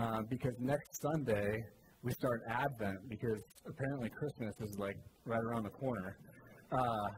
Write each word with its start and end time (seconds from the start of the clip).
uh, 0.00 0.22
because 0.30 0.54
next 0.58 1.02
Sunday 1.02 1.62
we 2.02 2.12
start 2.12 2.40
Advent 2.48 2.98
because 3.08 3.42
apparently 3.66 4.08
Christmas 4.08 4.54
is 4.60 4.78
like 4.78 4.96
right 5.26 5.42
around 5.42 5.64
the 5.64 5.70
corner. 5.70 6.16
Uh, 6.72 7.08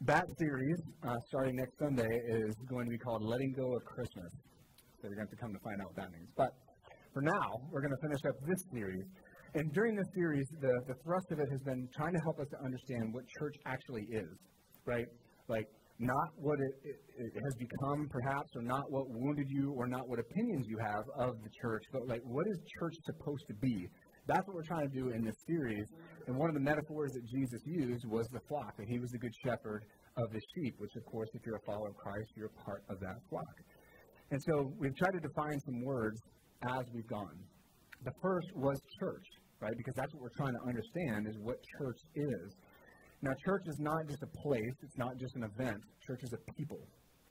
that 0.00 0.24
series, 0.38 0.78
uh, 1.06 1.14
starting 1.28 1.56
next 1.56 1.78
Sunday, 1.78 2.08
is 2.28 2.54
going 2.68 2.86
to 2.86 2.90
be 2.90 2.98
called 2.98 3.22
Letting 3.22 3.52
Go 3.52 3.76
of 3.76 3.84
Christmas. 3.84 4.30
So 5.00 5.08
you're 5.08 5.16
going 5.16 5.26
to 5.26 5.30
have 5.30 5.38
to 5.38 5.42
come 5.42 5.52
to 5.52 5.60
find 5.60 5.80
out 5.80 5.88
what 5.88 5.96
that 5.96 6.10
means. 6.12 6.30
But 6.36 6.50
for 7.12 7.22
now, 7.22 7.60
we're 7.70 7.82
going 7.82 7.92
to 7.92 8.02
finish 8.02 8.24
up 8.26 8.34
this 8.48 8.64
series. 8.72 9.04
And 9.54 9.70
during 9.74 9.94
this 9.94 10.08
series, 10.14 10.46
the, 10.60 10.72
the 10.88 10.94
thrust 11.04 11.26
of 11.32 11.38
it 11.38 11.48
has 11.50 11.60
been 11.60 11.86
trying 11.94 12.14
to 12.14 12.20
help 12.24 12.40
us 12.40 12.48
to 12.48 12.58
understand 12.64 13.12
what 13.12 13.24
church 13.38 13.54
actually 13.66 14.06
is, 14.10 14.32
right? 14.86 15.04
Like, 15.48 15.66
not 16.02 16.28
what 16.36 16.58
it, 16.58 16.74
it, 16.82 16.98
it, 17.16 17.32
has 17.32 17.54
become, 17.54 18.08
perhaps, 18.10 18.50
or 18.56 18.62
not 18.62 18.90
what 18.90 19.06
wounded 19.08 19.46
you, 19.48 19.72
or 19.76 19.86
not 19.86 20.08
what 20.08 20.18
opinions 20.18 20.66
you 20.68 20.78
have 20.78 21.04
of 21.16 21.38
the 21.42 21.50
church, 21.62 21.82
but 21.92 22.06
like 22.08 22.20
what 22.24 22.46
is 22.50 22.58
church 22.78 22.94
supposed 23.06 23.46
to 23.48 23.54
be? 23.54 23.86
That's 24.26 24.46
what 24.46 24.54
we're 24.54 24.70
trying 24.70 24.90
to 24.90 24.94
do 24.94 25.10
in 25.10 25.24
this 25.24 25.34
series. 25.46 25.86
And 26.26 26.36
one 26.36 26.48
of 26.48 26.54
the 26.54 26.60
metaphors 26.62 27.10
that 27.12 27.24
Jesus 27.30 27.60
used 27.66 28.04
was 28.06 28.26
the 28.32 28.40
flock, 28.48 28.76
that 28.78 28.86
he 28.88 28.98
was 28.98 29.10
the 29.10 29.18
good 29.18 29.34
shepherd 29.44 29.82
of 30.16 30.30
the 30.32 30.40
sheep, 30.54 30.74
which, 30.78 30.94
of 30.96 31.04
course, 31.06 31.28
if 31.34 31.42
you're 31.46 31.56
a 31.56 31.66
follower 31.66 31.88
of 31.88 31.96
Christ, 31.96 32.30
you're 32.36 32.50
a 32.50 32.62
part 32.62 32.82
of 32.90 33.00
that 33.00 33.16
flock. 33.30 33.56
And 34.30 34.40
so 34.42 34.72
we've 34.78 34.96
tried 34.96 35.12
to 35.12 35.20
define 35.20 35.58
some 35.66 35.84
words 35.84 36.18
as 36.68 36.84
we've 36.94 37.08
gone. 37.08 37.36
The 38.04 38.12
first 38.22 38.46
was 38.54 38.78
church, 38.98 39.26
right? 39.60 39.74
Because 39.76 39.94
that's 39.94 40.12
what 40.14 40.22
we're 40.22 40.36
trying 40.36 40.54
to 40.54 40.64
understand 40.66 41.26
is 41.28 41.36
what 41.42 41.56
church 41.78 41.98
is. 42.14 42.56
Now, 43.22 43.30
church 43.46 43.62
is 43.66 43.78
not 43.78 44.02
just 44.08 44.22
a 44.22 44.30
place, 44.42 44.76
it's 44.82 44.98
not 44.98 45.16
just 45.18 45.36
an 45.36 45.44
event. 45.44 45.78
Church 46.06 46.20
is 46.22 46.32
a 46.34 46.52
people. 46.58 46.82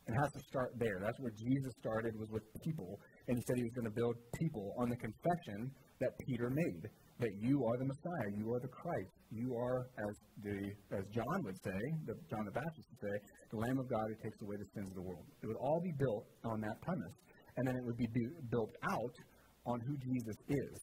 It 0.07 0.15
has 0.15 0.31
to 0.33 0.41
start 0.47 0.71
there. 0.79 0.97
That's 1.03 1.19
where 1.19 1.31
Jesus 1.35 1.71
started, 1.79 2.15
was 2.17 2.29
with 2.31 2.43
people. 2.63 2.99
And 3.27 3.37
he 3.37 3.43
said 3.45 3.57
he 3.57 3.63
was 3.63 3.75
going 3.75 3.91
to 3.91 3.95
build 3.95 4.15
people 4.39 4.73
on 4.79 4.89
the 4.89 4.95
confession 4.95 5.69
that 5.99 6.11
Peter 6.25 6.49
made 6.49 6.89
that 7.21 7.29
you 7.37 7.63
are 7.63 7.77
the 7.77 7.85
Messiah, 7.85 8.29
you 8.33 8.51
are 8.51 8.59
the 8.59 8.73
Christ, 8.73 9.13
you 9.29 9.53
are, 9.53 9.85
as 10.09 10.15
the 10.41 10.57
as 10.97 11.05
John 11.13 11.37
would 11.45 11.55
say, 11.63 11.79
the, 12.09 12.17
John 12.33 12.43
the 12.45 12.51
Baptist 12.51 12.87
would 12.89 13.01
say, 13.05 13.15
the 13.51 13.57
Lamb 13.61 13.77
of 13.77 13.87
God 13.87 14.09
who 14.09 14.17
takes 14.25 14.41
away 14.41 14.57
the 14.57 14.65
sins 14.73 14.89
of 14.89 14.95
the 14.95 15.05
world. 15.05 15.23
It 15.43 15.47
would 15.47 15.61
all 15.61 15.79
be 15.83 15.93
built 15.99 16.25
on 16.45 16.59
that 16.61 16.81
premise, 16.81 17.13
and 17.57 17.67
then 17.67 17.75
it 17.77 17.85
would 17.85 17.97
be 17.97 18.09
built 18.49 18.73
out 18.89 19.15
on 19.67 19.79
who 19.85 19.93
Jesus 20.01 20.35
is 20.49 20.73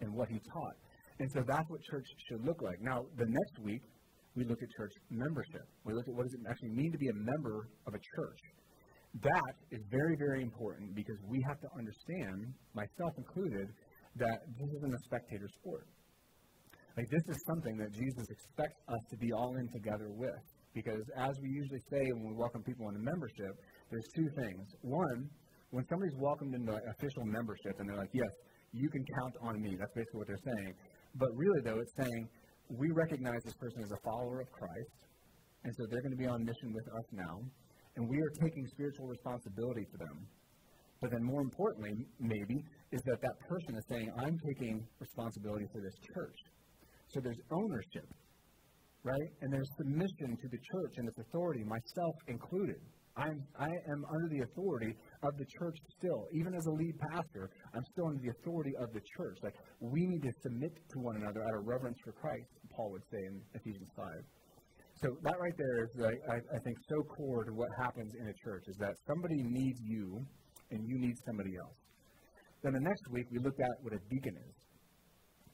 and 0.00 0.12
what 0.12 0.28
he 0.28 0.38
taught. 0.52 0.76
And 1.18 1.32
so 1.32 1.40
that's 1.48 1.64
what 1.72 1.80
church 1.88 2.04
should 2.28 2.44
look 2.44 2.60
like. 2.60 2.76
Now, 2.82 3.00
the 3.16 3.24
next 3.24 3.56
week, 3.64 3.80
we 4.36 4.44
look 4.44 4.62
at 4.62 4.68
church 4.76 4.92
membership. 5.10 5.64
We 5.84 5.94
look 5.94 6.06
at 6.06 6.14
what 6.14 6.24
does 6.24 6.34
it 6.34 6.40
actually 6.48 6.76
mean 6.76 6.92
to 6.92 6.98
be 6.98 7.08
a 7.08 7.16
member 7.16 7.68
of 7.86 7.94
a 7.94 8.00
church. 8.14 8.40
That 9.24 9.54
is 9.72 9.80
very, 9.90 10.14
very 10.16 10.42
important 10.42 10.94
because 10.94 11.16
we 11.24 11.40
have 11.48 11.58
to 11.60 11.68
understand, 11.72 12.52
myself 12.74 13.16
included, 13.16 13.72
that 14.16 14.44
this 14.60 14.68
isn't 14.76 14.92
a 14.92 15.02
spectator 15.08 15.48
sport. 15.60 15.88
Like 16.96 17.08
this 17.08 17.24
is 17.28 17.36
something 17.48 17.76
that 17.76 17.92
Jesus 17.92 18.24
expects 18.28 18.80
us 18.88 19.02
to 19.10 19.16
be 19.16 19.32
all 19.32 19.56
in 19.56 19.68
together 19.72 20.08
with. 20.12 20.44
Because 20.74 21.04
as 21.16 21.32
we 21.40 21.48
usually 21.48 21.80
say 21.88 22.04
when 22.12 22.28
we 22.28 22.36
welcome 22.36 22.62
people 22.62 22.88
into 22.88 23.00
membership, 23.00 23.56
there's 23.90 24.08
two 24.14 24.28
things. 24.36 24.64
One, 24.82 25.28
when 25.70 25.84
somebody's 25.88 26.16
welcomed 26.20 26.54
into 26.54 26.72
official 26.72 27.24
membership 27.24 27.80
and 27.80 27.88
they're 27.88 27.96
like, 27.96 28.12
yes, 28.12 28.32
you 28.72 28.88
can 28.90 29.04
count 29.20 29.34
on 29.40 29.60
me. 29.60 29.76
That's 29.80 29.92
basically 29.96 30.20
what 30.20 30.28
they're 30.28 30.46
saying. 30.56 30.72
But 31.16 31.28
really, 31.32 31.60
though, 31.64 31.80
it's 31.80 31.96
saying 31.96 32.28
we 32.68 32.90
recognize 32.90 33.42
this 33.44 33.54
person 33.54 33.82
as 33.82 33.92
a 33.92 34.00
follower 34.04 34.40
of 34.40 34.50
Christ, 34.50 35.06
and 35.64 35.72
so 35.76 35.86
they're 35.90 36.02
going 36.02 36.16
to 36.16 36.18
be 36.18 36.26
on 36.26 36.44
mission 36.44 36.72
with 36.72 36.86
us 36.88 37.04
now, 37.12 37.40
and 37.96 38.08
we 38.08 38.18
are 38.18 38.30
taking 38.42 38.66
spiritual 38.66 39.06
responsibility 39.06 39.86
for 39.90 39.98
them. 39.98 40.26
But 41.00 41.10
then, 41.10 41.22
more 41.22 41.42
importantly, 41.42 41.92
maybe, 42.18 42.56
is 42.90 43.00
that 43.04 43.20
that 43.20 43.38
person 43.48 43.76
is 43.76 43.84
saying, 43.88 44.10
I'm 44.18 44.38
taking 44.54 44.86
responsibility 44.98 45.66
for 45.72 45.80
this 45.80 45.94
church. 46.14 46.38
So 47.08 47.20
there's 47.20 47.40
ownership, 47.52 48.08
right? 49.04 49.30
And 49.42 49.52
there's 49.52 49.68
submission 49.76 50.36
to 50.36 50.48
the 50.48 50.58
church 50.72 50.94
and 50.96 51.08
its 51.08 51.18
authority, 51.18 51.64
myself 51.64 52.14
included. 52.28 52.80
I'm, 53.16 53.40
I 53.58 53.72
am 53.88 54.04
under 54.12 54.28
the 54.28 54.44
authority 54.44 54.92
of 55.22 55.32
the 55.38 55.46
church 55.58 55.76
still. 55.96 56.28
Even 56.32 56.54
as 56.54 56.66
a 56.66 56.70
lead 56.70 56.94
pastor, 57.12 57.48
I'm 57.74 57.84
still 57.92 58.06
under 58.08 58.20
the 58.20 58.32
authority 58.40 58.72
of 58.76 58.92
the 58.92 59.00
church. 59.16 59.38
Like, 59.42 59.56
we 59.80 60.06
need 60.06 60.22
to 60.22 60.32
submit 60.42 60.72
to 60.76 60.96
one 61.00 61.16
another 61.16 61.40
out 61.40 61.54
of 61.56 61.66
reverence 61.66 61.96
for 62.04 62.12
Christ, 62.12 62.52
Paul 62.76 62.92
would 62.92 63.06
say 63.10 63.20
in 63.24 63.40
Ephesians 63.54 63.88
5. 63.96 64.06
So 65.00 65.08
that 65.24 65.36
right 65.40 65.56
there 65.56 65.84
is, 65.84 65.92
I, 66.00 66.36
I 66.36 66.58
think, 66.64 66.76
so 66.88 66.96
core 67.16 67.44
to 67.44 67.52
what 67.52 67.68
happens 67.80 68.12
in 68.20 68.28
a 68.28 68.36
church, 68.44 68.64
is 68.68 68.76
that 68.80 68.92
somebody 69.06 69.40
needs 69.44 69.80
you 69.84 70.20
and 70.70 70.80
you 70.84 70.96
need 70.98 71.16
somebody 71.26 71.52
else. 71.56 71.76
Then 72.62 72.72
the 72.72 72.80
next 72.80 73.04
week, 73.12 73.26
we 73.30 73.38
looked 73.38 73.60
at 73.60 73.74
what 73.80 73.92
a 73.92 74.00
deacon 74.08 74.36
is. 74.40 74.56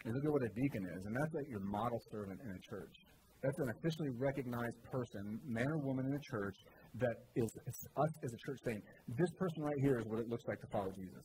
We 0.05 0.11
look 0.11 0.25
at 0.25 0.33
what 0.33 0.43
a 0.43 0.53
deacon 0.55 0.83
is, 0.99 1.03
and 1.07 1.15
that's 1.15 1.35
like 1.35 1.47
your 1.47 1.63
model 1.63 1.99
servant 2.11 2.39
in 2.43 2.51
a 2.51 2.63
church. 2.71 2.95
That's 3.43 3.59
an 3.59 3.71
officially 3.75 4.11
recognized 4.19 4.79
person, 4.87 5.39
man 5.47 5.67
or 5.67 5.79
woman 5.79 6.07
in 6.07 6.15
a 6.15 6.25
church, 6.31 6.55
that 7.01 7.17
is 7.37 7.49
us 7.97 8.13
as 8.25 8.33
a 8.33 8.41
church 8.47 8.59
saying, 8.67 8.83
this 9.09 9.31
person 9.39 9.63
right 9.63 9.81
here 9.81 9.99
is 9.99 10.05
what 10.07 10.21
it 10.21 10.29
looks 10.29 10.45
like 10.47 10.61
to 10.61 10.67
follow 10.73 10.91
Jesus. 10.93 11.25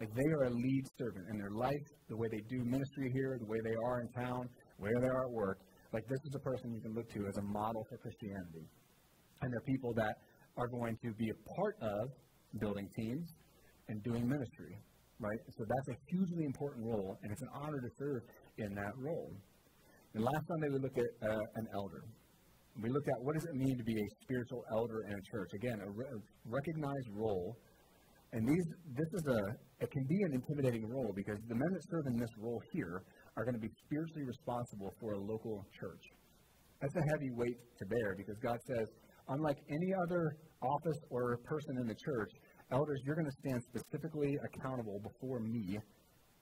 Like 0.00 0.10
they 0.10 0.30
are 0.34 0.44
a 0.44 0.50
lead 0.50 0.84
servant 0.98 1.26
in 1.30 1.38
their 1.38 1.54
life, 1.54 1.86
the 2.08 2.16
way 2.16 2.26
they 2.30 2.42
do 2.50 2.64
ministry 2.64 3.10
here, 3.14 3.38
the 3.38 3.46
way 3.46 3.58
they 3.62 3.76
are 3.86 4.00
in 4.00 4.08
town, 4.10 4.48
where 4.78 4.98
they 5.00 5.06
are 5.06 5.24
at 5.26 5.30
work. 5.30 5.58
Like 5.92 6.02
this 6.08 6.18
is 6.26 6.34
a 6.34 6.42
person 6.42 6.74
you 6.74 6.82
can 6.82 6.94
look 6.94 7.08
to 7.14 7.26
as 7.28 7.36
a 7.38 7.42
model 7.42 7.86
for 7.88 7.96
Christianity. 7.98 8.66
And 9.40 9.52
they're 9.52 9.68
people 9.68 9.94
that 9.94 10.14
are 10.56 10.66
going 10.68 10.98
to 11.04 11.12
be 11.14 11.30
a 11.30 11.38
part 11.56 11.76
of 11.80 12.10
building 12.58 12.88
teams 12.96 13.26
and 13.88 14.02
doing 14.02 14.26
ministry, 14.26 14.74
right? 15.20 15.38
So 15.56 15.64
that's 15.64 15.96
a 15.96 15.96
hugely 16.10 16.44
important 16.44 16.86
role, 16.86 17.18
and 17.22 17.30
it's 17.30 17.42
an 17.42 17.48
honor 17.54 17.80
to 17.80 17.90
serve 17.98 18.22
in 18.58 18.74
that 18.74 18.94
role. 18.96 19.30
And 20.14 20.24
last 20.24 20.46
Sunday 20.48 20.68
we 20.74 20.78
looked 20.78 20.98
at 20.98 21.28
uh, 21.28 21.38
an 21.56 21.66
elder. 21.74 22.02
We 22.82 22.90
looked 22.90 23.08
at 23.08 23.18
what 23.22 23.34
does 23.34 23.44
it 23.44 23.54
mean 23.54 23.76
to 23.78 23.84
be 23.84 23.94
a 23.94 24.08
spiritual 24.22 24.64
elder 24.72 25.02
in 25.06 25.12
a 25.14 25.22
church. 25.30 25.50
Again, 25.54 25.78
a, 25.80 25.90
re- 25.90 26.18
recognized 26.46 27.08
role. 27.14 27.56
And 28.32 28.48
these, 28.48 28.66
this 28.98 29.10
is 29.14 29.24
a, 29.30 29.40
it 29.78 29.90
can 29.90 30.04
be 30.08 30.18
an 30.26 30.32
intimidating 30.34 30.88
role 30.90 31.12
because 31.14 31.38
the 31.46 31.54
men 31.54 31.70
that 31.70 31.82
serve 31.88 32.06
in 32.10 32.18
this 32.18 32.34
role 32.38 32.60
here 32.72 33.02
are 33.36 33.44
going 33.44 33.54
to 33.54 33.60
be 33.60 33.70
spiritually 33.86 34.26
responsible 34.26 34.90
for 34.98 35.14
a 35.14 35.18
local 35.18 35.64
church. 35.78 36.02
That's 36.82 36.96
a 36.96 37.04
heavy 37.14 37.30
weight 37.30 37.58
to 37.78 37.86
bear 37.86 38.14
because 38.16 38.34
God 38.42 38.58
says, 38.66 38.86
unlike 39.28 39.58
any 39.70 39.94
other 40.06 40.36
office 40.60 40.98
or 41.10 41.38
person 41.46 41.78
in 41.78 41.86
the 41.86 41.94
church, 41.94 42.30
elders, 42.72 43.00
you're 43.06 43.14
going 43.14 43.30
to 43.30 43.38
stand 43.46 43.62
specifically 43.70 44.34
accountable 44.42 44.98
before 44.98 45.38
me, 45.38 45.78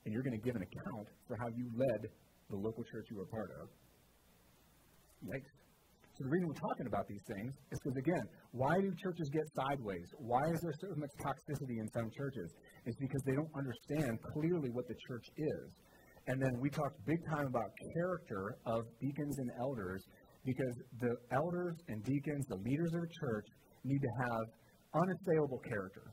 and 0.05 0.15
you're 0.15 0.23
going 0.23 0.39
to 0.39 0.45
give 0.45 0.57
an 0.57 0.63
account 0.63 1.09
for 1.29 1.37
how 1.37 1.49
you 1.55 1.69
led 1.77 2.09
the 2.49 2.57
local 2.57 2.83
church 2.85 3.07
you 3.11 3.19
were 3.19 3.27
part 3.27 3.51
of. 3.61 3.69
Yikes. 5.23 5.62
So 6.13 6.25
the 6.25 6.31
reason 6.31 6.47
we're 6.47 6.61
talking 6.69 6.87
about 6.87 7.09
these 7.09 7.25
things 7.25 7.53
is 7.73 7.79
because, 7.81 7.97
again, 7.97 8.25
why 8.53 8.77
do 8.77 8.93
churches 9.01 9.31
get 9.33 9.49
sideways? 9.57 10.05
Why 10.21 10.45
is 10.53 10.61
there 10.61 10.77
so 10.77 10.93
much 11.01 11.09
toxicity 11.25 11.81
in 11.81 11.89
some 11.89 12.11
churches? 12.13 12.53
It's 12.85 13.01
because 13.01 13.23
they 13.25 13.33
don't 13.33 13.53
understand 13.57 14.21
clearly 14.37 14.69
what 14.69 14.85
the 14.89 14.97
church 15.09 15.25
is. 15.39 15.67
And 16.29 16.37
then 16.37 16.53
we 16.61 16.69
talked 16.69 17.01
big 17.07 17.19
time 17.33 17.49
about 17.49 17.65
character 17.97 18.57
of 18.67 18.85
deacons 19.01 19.39
and 19.39 19.51
elders 19.59 20.05
because 20.45 20.75
the 21.01 21.17
elders 21.33 21.77
and 21.89 22.05
deacons, 22.05 22.45
the 22.47 22.61
leaders 22.61 22.93
of 22.93 23.01
a 23.01 23.11
church, 23.25 23.47
need 23.85 23.99
to 23.99 24.13
have 24.29 24.45
unassailable 24.93 25.65
character. 25.65 26.13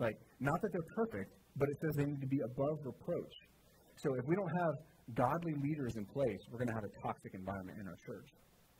Like, 0.00 0.18
not 0.40 0.58
that 0.62 0.70
they're 0.72 0.92
perfect, 0.98 1.30
but 1.56 1.68
it 1.70 1.76
says 1.80 1.94
they 1.94 2.10
need 2.10 2.20
to 2.20 2.26
be 2.26 2.42
above 2.42 2.82
reproach. 2.82 3.36
So 4.02 4.14
if 4.18 4.24
we 4.26 4.34
don't 4.34 4.54
have 4.66 4.74
godly 5.14 5.54
leaders 5.62 5.94
in 5.96 6.04
place, 6.06 6.42
we're 6.50 6.58
going 6.58 6.74
to 6.74 6.78
have 6.78 6.84
a 6.90 6.94
toxic 7.06 7.34
environment 7.34 7.78
in 7.80 7.86
our 7.86 7.98
church. 8.02 8.28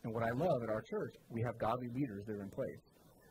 And 0.05 0.15
what 0.15 0.23
I 0.23 0.31
love 0.31 0.63
at 0.63 0.71
our 0.71 0.83
church, 0.83 1.15
we 1.29 1.43
have 1.43 1.59
godly 1.59 1.89
leaders 1.95 2.25
that 2.27 2.35
are 2.37 2.43
in 2.43 2.51
place. 2.51 2.83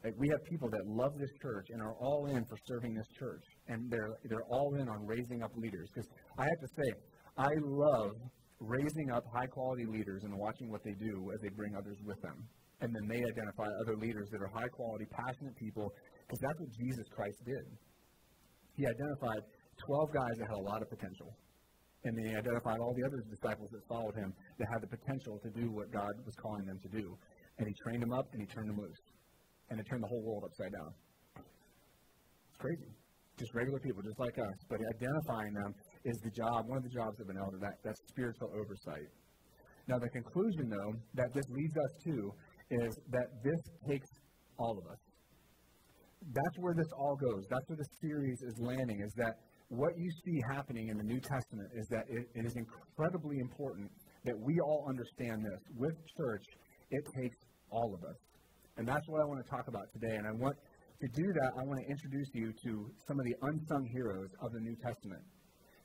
Like 0.04 0.14
we 0.18 0.30
have 0.30 0.40
people 0.50 0.70
that 0.70 0.86
love 0.86 1.12
this 1.18 1.32
church 1.42 1.68
and 1.72 1.82
are 1.82 1.96
all 2.00 2.28
in 2.28 2.46
for 2.46 2.58
serving 2.68 2.94
this 2.94 3.08
church, 3.18 3.44
and 3.68 3.90
they're 3.90 4.16
they're 4.30 4.48
all 4.50 4.76
in 4.76 4.88
on 4.88 5.06
raising 5.06 5.42
up 5.44 5.52
leaders. 5.56 5.90
Because 5.94 6.08
I 6.38 6.44
have 6.44 6.60
to 6.62 6.70
say, 6.78 6.90
I 7.38 7.52
love 7.64 8.12
raising 8.60 9.12
up 9.12 9.24
high 9.34 9.48
quality 9.48 9.86
leaders 9.86 10.24
and 10.24 10.34
watching 10.38 10.72
what 10.72 10.84
they 10.84 10.94
do 10.94 11.32
as 11.34 11.40
they 11.42 11.50
bring 11.50 11.76
others 11.76 11.98
with 12.06 12.20
them. 12.22 12.38
And 12.82 12.94
then 12.94 13.08
they 13.10 13.26
identify 13.26 13.66
other 13.82 13.98
leaders 13.98 14.30
that 14.32 14.42
are 14.42 14.52
high 14.54 14.70
quality, 14.70 15.06
passionate 15.10 15.56
people, 15.56 15.92
because 16.28 16.40
that's 16.42 16.60
what 16.60 16.70
Jesus 16.78 17.06
Christ 17.10 17.38
did. 17.46 17.66
He 18.76 18.86
identified 18.86 19.42
12 19.86 20.14
guys 20.14 20.36
that 20.38 20.48
had 20.48 20.58
a 20.58 20.66
lot 20.70 20.82
of 20.82 20.90
potential. 20.90 21.34
And 22.08 22.16
they 22.16 22.32
identified 22.32 22.80
all 22.80 22.96
the 22.96 23.04
other 23.04 23.20
disciples 23.28 23.68
that 23.76 23.84
followed 23.92 24.16
him 24.16 24.32
that 24.32 24.68
had 24.72 24.80
the 24.80 24.88
potential 24.88 25.36
to 25.44 25.50
do 25.52 25.68
what 25.76 25.92
God 25.92 26.08
was 26.24 26.36
calling 26.40 26.64
them 26.64 26.80
to 26.80 26.90
do. 27.04 27.04
And 27.60 27.68
he 27.68 27.76
trained 27.84 28.02
them 28.02 28.14
up 28.16 28.32
and 28.32 28.40
he 28.40 28.48
turned 28.48 28.70
them 28.72 28.80
loose. 28.80 29.04
And 29.70 29.76
it 29.76 29.86
turned 29.92 30.04
the 30.04 30.08
whole 30.08 30.24
world 30.24 30.48
upside 30.48 30.72
down. 30.72 30.92
It's 31.36 32.60
crazy. 32.64 32.96
Just 33.36 33.52
regular 33.54 33.80
people, 33.84 34.00
just 34.02 34.20
like 34.24 34.40
us. 34.40 34.58
But 34.72 34.80
identifying 34.96 35.52
them 35.52 35.76
is 36.06 36.16
the 36.24 36.32
job, 36.32 36.64
one 36.72 36.80
of 36.80 36.86
the 36.88 36.96
jobs 36.96 37.20
of 37.20 37.28
an 37.28 37.36
elder, 37.44 37.60
that, 37.60 37.76
that 37.84 37.96
spiritual 38.08 38.56
oversight. 38.56 39.12
Now, 39.92 40.00
the 40.00 40.08
conclusion, 40.10 40.72
though, 40.72 40.96
that 41.16 41.36
this 41.36 41.46
leads 41.52 41.76
us 41.76 41.92
to 42.08 42.32
is 42.72 42.92
that 43.12 43.28
this 43.44 43.62
takes 43.88 44.08
all 44.58 44.80
of 44.80 44.86
us. 44.88 45.02
That's 46.32 46.58
where 46.60 46.74
this 46.74 46.88
all 46.98 47.16
goes. 47.20 47.44
That's 47.52 47.68
where 47.68 47.78
the 47.78 47.90
series 48.00 48.40
is 48.42 48.56
landing, 48.60 49.04
is 49.04 49.14
that 49.18 49.36
what 49.70 49.98
you 49.98 50.10
see 50.24 50.40
happening 50.50 50.88
in 50.90 50.98
the 50.98 51.04
New 51.04 51.20
Testament 51.20 51.70
is 51.76 51.88
that 51.90 52.06
it, 52.08 52.28
it 52.36 52.46
is 52.46 52.56
incredibly 52.56 53.40
important 53.40 53.92
that 54.24 54.38
we 54.40 54.60
all 54.64 54.86
understand 54.88 55.44
this. 55.44 55.60
With 55.76 55.96
church, 56.18 56.44
it 56.92 57.04
takes 57.20 57.36
all 57.70 57.94
of 57.94 58.04
us. 58.08 58.16
And 58.78 58.88
that's 58.88 59.04
what 59.08 59.22
I 59.22 59.26
want 59.26 59.44
to 59.44 59.50
talk 59.50 59.68
about 59.68 59.84
today. 59.92 60.16
And 60.16 60.26
I 60.28 60.32
want 60.32 60.56
to 61.02 61.08
do 61.14 61.28
that, 61.34 61.52
I 61.60 61.64
want 61.68 61.80
to 61.84 61.88
introduce 61.92 62.30
you 62.34 62.54
to 62.64 62.72
some 63.08 63.20
of 63.20 63.26
the 63.26 63.36
unsung 63.42 63.86
heroes 63.92 64.30
of 64.42 64.52
the 64.54 64.62
New 64.62 64.76
Testament. 64.82 65.22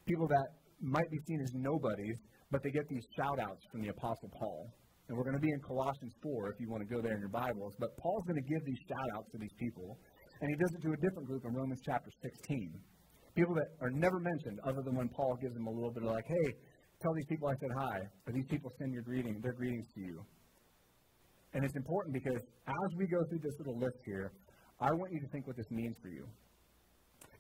People 0.07 0.29
that 0.29 0.47
might 0.81 1.11
be 1.11 1.19
seen 1.27 1.41
as 1.43 1.51
nobodies, 1.55 2.17
but 2.51 2.63
they 2.63 2.71
get 2.71 2.87
these 2.89 3.05
shout 3.19 3.39
outs 3.41 3.63
from 3.71 3.83
the 3.83 3.89
Apostle 3.89 4.31
Paul. 4.39 4.71
And 5.09 5.19
we're 5.19 5.25
going 5.25 5.37
to 5.37 5.43
be 5.43 5.51
in 5.51 5.61
Colossians 5.61 6.15
4 6.23 6.55
if 6.55 6.61
you 6.61 6.71
want 6.71 6.87
to 6.87 6.89
go 6.89 7.03
there 7.03 7.13
in 7.13 7.21
your 7.21 7.35
Bibles. 7.35 7.75
But 7.79 7.91
Paul's 7.99 8.25
going 8.25 8.39
to 8.41 8.49
give 8.49 8.63
these 8.65 8.79
shout 8.89 9.09
outs 9.19 9.29
to 9.33 9.39
these 9.39 9.53
people. 9.59 9.99
And 10.41 10.49
he 10.49 10.57
does 10.57 10.71
it 10.75 10.83
to 10.87 10.93
a 10.95 11.01
different 11.03 11.27
group 11.27 11.43
in 11.45 11.53
Romans 11.53 11.81
chapter 11.85 12.11
16. 12.23 12.73
People 13.35 13.55
that 13.55 13.69
are 13.81 13.91
never 13.91 14.21
mentioned 14.21 14.61
other 14.65 14.83
than 14.85 14.95
when 14.95 15.09
Paul 15.09 15.37
gives 15.41 15.55
them 15.55 15.67
a 15.67 15.71
little 15.71 15.91
bit 15.91 16.03
of 16.03 16.11
like, 16.11 16.27
hey, 16.29 16.49
tell 17.01 17.15
these 17.15 17.27
people 17.27 17.49
I 17.49 17.55
said 17.61 17.71
hi, 17.79 17.99
or 18.27 18.33
these 18.33 18.47
people 18.47 18.71
send 18.79 18.93
your 18.93 19.03
greeting, 19.03 19.41
their 19.43 19.55
greetings 19.55 19.87
to 19.95 20.01
you. 20.01 20.25
And 21.55 21.65
it's 21.65 21.77
important 21.77 22.15
because 22.15 22.41
as 22.67 22.91
we 22.97 23.07
go 23.07 23.21
through 23.29 23.41
this 23.41 23.57
little 23.59 23.79
list 23.79 23.99
here, 24.05 24.33
I 24.81 24.91
want 24.93 25.13
you 25.13 25.21
to 25.21 25.29
think 25.29 25.47
what 25.47 25.57
this 25.57 25.71
means 25.71 25.97
for 26.01 26.09
you. 26.09 26.27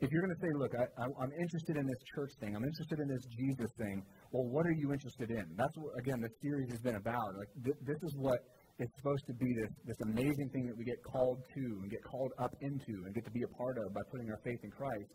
If 0.02 0.10
you're 0.10 0.22
going 0.22 0.34
to 0.34 0.42
say, 0.42 0.50
look, 0.58 0.72
I, 0.74 1.04
am 1.06 1.32
interested 1.38 1.76
in 1.78 1.86
this 1.86 2.02
church 2.14 2.32
thing, 2.42 2.56
I'm 2.56 2.64
interested 2.64 2.98
in 2.98 3.06
this 3.06 3.24
Jesus 3.38 3.70
thing, 3.78 4.02
well, 4.32 4.50
what 4.50 4.66
are 4.66 4.74
you 4.74 4.92
interested 4.92 5.30
in? 5.30 5.46
That's 5.54 5.76
what, 5.78 5.94
again, 5.98 6.18
the 6.18 6.32
series 6.42 6.70
has 6.74 6.82
been 6.82 6.98
about. 6.98 7.30
Like, 7.38 7.50
th- 7.62 7.80
this 7.86 8.00
is 8.02 8.12
what 8.18 8.38
it's 8.82 8.90
supposed 8.98 9.26
to 9.30 9.34
be 9.38 9.46
this, 9.62 9.70
this 9.94 10.00
amazing 10.10 10.50
thing 10.50 10.66
that 10.66 10.76
we 10.76 10.82
get 10.82 10.98
called 11.06 11.38
to 11.38 11.62
and 11.82 11.90
get 11.90 12.02
called 12.02 12.32
up 12.42 12.50
into 12.62 13.06
and 13.06 13.14
get 13.14 13.24
to 13.24 13.30
be 13.30 13.46
a 13.46 13.52
part 13.54 13.78
of 13.78 13.94
by 13.94 14.02
putting 14.10 14.26
our 14.30 14.42
faith 14.42 14.58
in 14.66 14.70
Christ. 14.74 15.06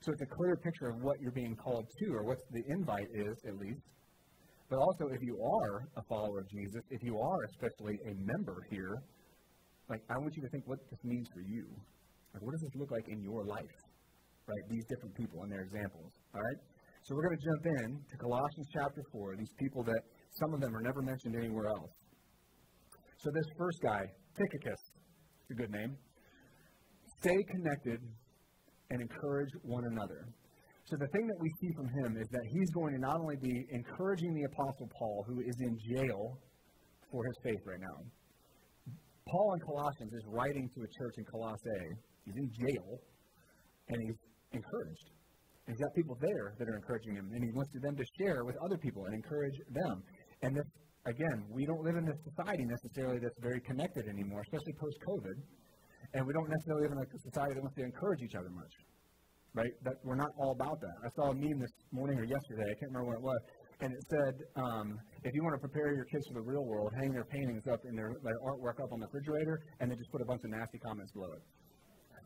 So 0.00 0.12
it's 0.12 0.22
a 0.22 0.36
clear 0.36 0.56
picture 0.56 0.88
of 0.90 0.96
what 1.02 1.20
you're 1.20 1.32
being 1.32 1.56
called 1.56 1.86
to, 2.00 2.06
or 2.12 2.24
what 2.24 2.38
the 2.50 2.62
invite 2.68 3.08
is, 3.14 3.36
at 3.48 3.56
least. 3.56 3.80
But 4.68 4.78
also, 4.78 5.08
if 5.12 5.22
you 5.22 5.36
are 5.40 5.88
a 5.96 6.02
follower 6.08 6.40
of 6.40 6.48
Jesus, 6.48 6.82
if 6.90 7.02
you 7.02 7.18
are 7.18 7.38
especially 7.52 7.98
a 8.06 8.14
member 8.16 8.56
here, 8.70 8.96
like 9.88 10.00
I 10.08 10.16
want 10.18 10.34
you 10.36 10.42
to 10.42 10.48
think 10.48 10.66
what 10.66 10.78
this 10.90 11.00
means 11.04 11.28
for 11.34 11.40
you. 11.40 11.66
Like, 12.32 12.42
what 12.42 12.52
does 12.52 12.62
this 12.62 12.74
look 12.74 12.90
like 12.90 13.06
in 13.08 13.22
your 13.22 13.44
life? 13.44 13.76
Right? 14.46 14.64
These 14.68 14.84
different 14.90 15.14
people 15.16 15.42
and 15.42 15.52
their 15.52 15.62
examples. 15.62 16.12
All 16.34 16.40
right? 16.40 16.60
So 17.04 17.14
we're 17.14 17.28
going 17.28 17.38
to 17.38 17.44
jump 17.44 17.64
in 17.84 18.00
to 18.10 18.16
Colossians 18.16 18.66
chapter 18.72 19.02
4, 19.12 19.36
these 19.36 19.52
people 19.60 19.84
that 19.84 20.00
some 20.40 20.54
of 20.54 20.60
them 20.60 20.74
are 20.74 20.80
never 20.80 21.02
mentioned 21.02 21.36
anywhere 21.36 21.68
else. 21.68 21.92
So 23.18 23.30
this 23.32 23.44
first 23.58 23.78
guy, 23.82 24.08
Tychicus, 24.36 24.80
it's 25.40 25.50
a 25.52 25.54
good 25.54 25.70
name. 25.70 25.96
Stay 27.20 27.36
connected 27.52 28.00
and 28.90 29.00
encourage 29.00 29.50
one 29.62 29.84
another. 29.90 30.28
So 30.84 30.96
the 31.00 31.08
thing 31.08 31.26
that 31.26 31.40
we 31.40 31.48
see 31.60 31.72
from 31.74 31.88
him 31.88 32.16
is 32.20 32.28
that 32.28 32.44
he's 32.52 32.70
going 32.70 32.92
to 32.94 33.00
not 33.00 33.16
only 33.18 33.36
be 33.40 33.66
encouraging 33.70 34.34
the 34.34 34.44
Apostle 34.44 34.88
Paul, 34.98 35.24
who 35.26 35.40
is 35.40 35.56
in 35.60 35.78
jail 35.96 36.38
for 37.10 37.24
his 37.24 37.36
faith 37.42 37.62
right 37.64 37.80
now. 37.80 37.98
Paul 39.26 39.54
in 39.54 39.60
Colossians 39.60 40.12
is 40.12 40.24
writing 40.28 40.68
to 40.76 40.82
a 40.84 40.88
church 40.98 41.14
in 41.16 41.24
Colossae. 41.24 41.88
He's 42.26 42.36
in 42.36 42.50
jail, 42.52 43.00
and 43.88 43.96
he's 44.02 44.18
encouraged. 44.52 45.08
And 45.64 45.72
he's 45.72 45.80
got 45.80 45.94
people 45.96 46.18
there 46.20 46.52
that 46.58 46.68
are 46.68 46.76
encouraging 46.76 47.16
him, 47.16 47.32
and 47.32 47.40
he 47.42 47.50
wants 47.56 47.72
them 47.80 47.96
to 47.96 48.04
share 48.20 48.44
with 48.44 48.56
other 48.60 48.76
people 48.76 49.06
and 49.06 49.14
encourage 49.14 49.56
them. 49.72 50.02
And 50.42 50.54
this, 50.54 50.68
again, 51.06 51.48
we 51.48 51.64
don't 51.64 51.80
live 51.80 51.96
in 51.96 52.04
a 52.04 52.16
society 52.28 52.64
necessarily 52.68 53.18
that's 53.18 53.40
very 53.40 53.60
connected 53.64 54.04
anymore, 54.08 54.42
especially 54.44 54.74
post 54.76 54.98
COVID. 55.08 55.36
And 56.14 56.26
we 56.26 56.32
don't 56.32 56.48
necessarily 56.48 56.86
live 56.86 56.94
in 56.94 56.98
a 57.02 57.06
society 57.26 57.54
that 57.54 57.62
wants 57.62 57.76
to 57.76 57.84
encourage 57.84 58.22
each 58.22 58.34
other 58.34 58.50
much 58.50 58.74
right? 59.54 59.70
That 59.86 59.94
we're 60.02 60.18
not 60.18 60.34
all 60.36 60.50
about 60.50 60.80
that. 60.82 60.96
I 61.06 61.08
saw 61.14 61.30
a 61.30 61.34
meme 61.34 61.62
this 61.62 61.70
morning 61.94 62.18
or 62.18 62.26
yesterday. 62.26 62.66
I 62.66 62.74
can't 62.74 62.90
remember 62.90 63.14
what 63.14 63.18
it 63.22 63.22
was, 63.22 63.40
and 63.80 63.90
it 63.94 64.02
said, 64.10 64.34
um, 64.58 64.98
if 65.22 65.30
you 65.34 65.42
want 65.42 65.54
to 65.54 65.62
prepare 65.62 65.94
your 65.94 66.04
kids 66.10 66.26
for 66.26 66.34
the 66.42 66.46
real 66.46 66.66
world, 66.66 66.90
hang 66.98 67.14
their 67.14 67.24
paintings 67.24 67.66
up 67.70 67.80
in 67.86 67.94
their, 67.94 68.10
their 68.22 68.38
artwork 68.42 68.82
up 68.82 68.90
on 68.92 68.98
the 68.98 69.06
refrigerator, 69.06 69.62
and 69.78 69.90
then 69.90 69.96
just 69.96 70.10
put 70.10 70.20
a 70.20 70.26
bunch 70.26 70.42
of 70.42 70.50
nasty 70.50 70.78
comments 70.82 71.14
below 71.14 71.30
it. 71.38 71.42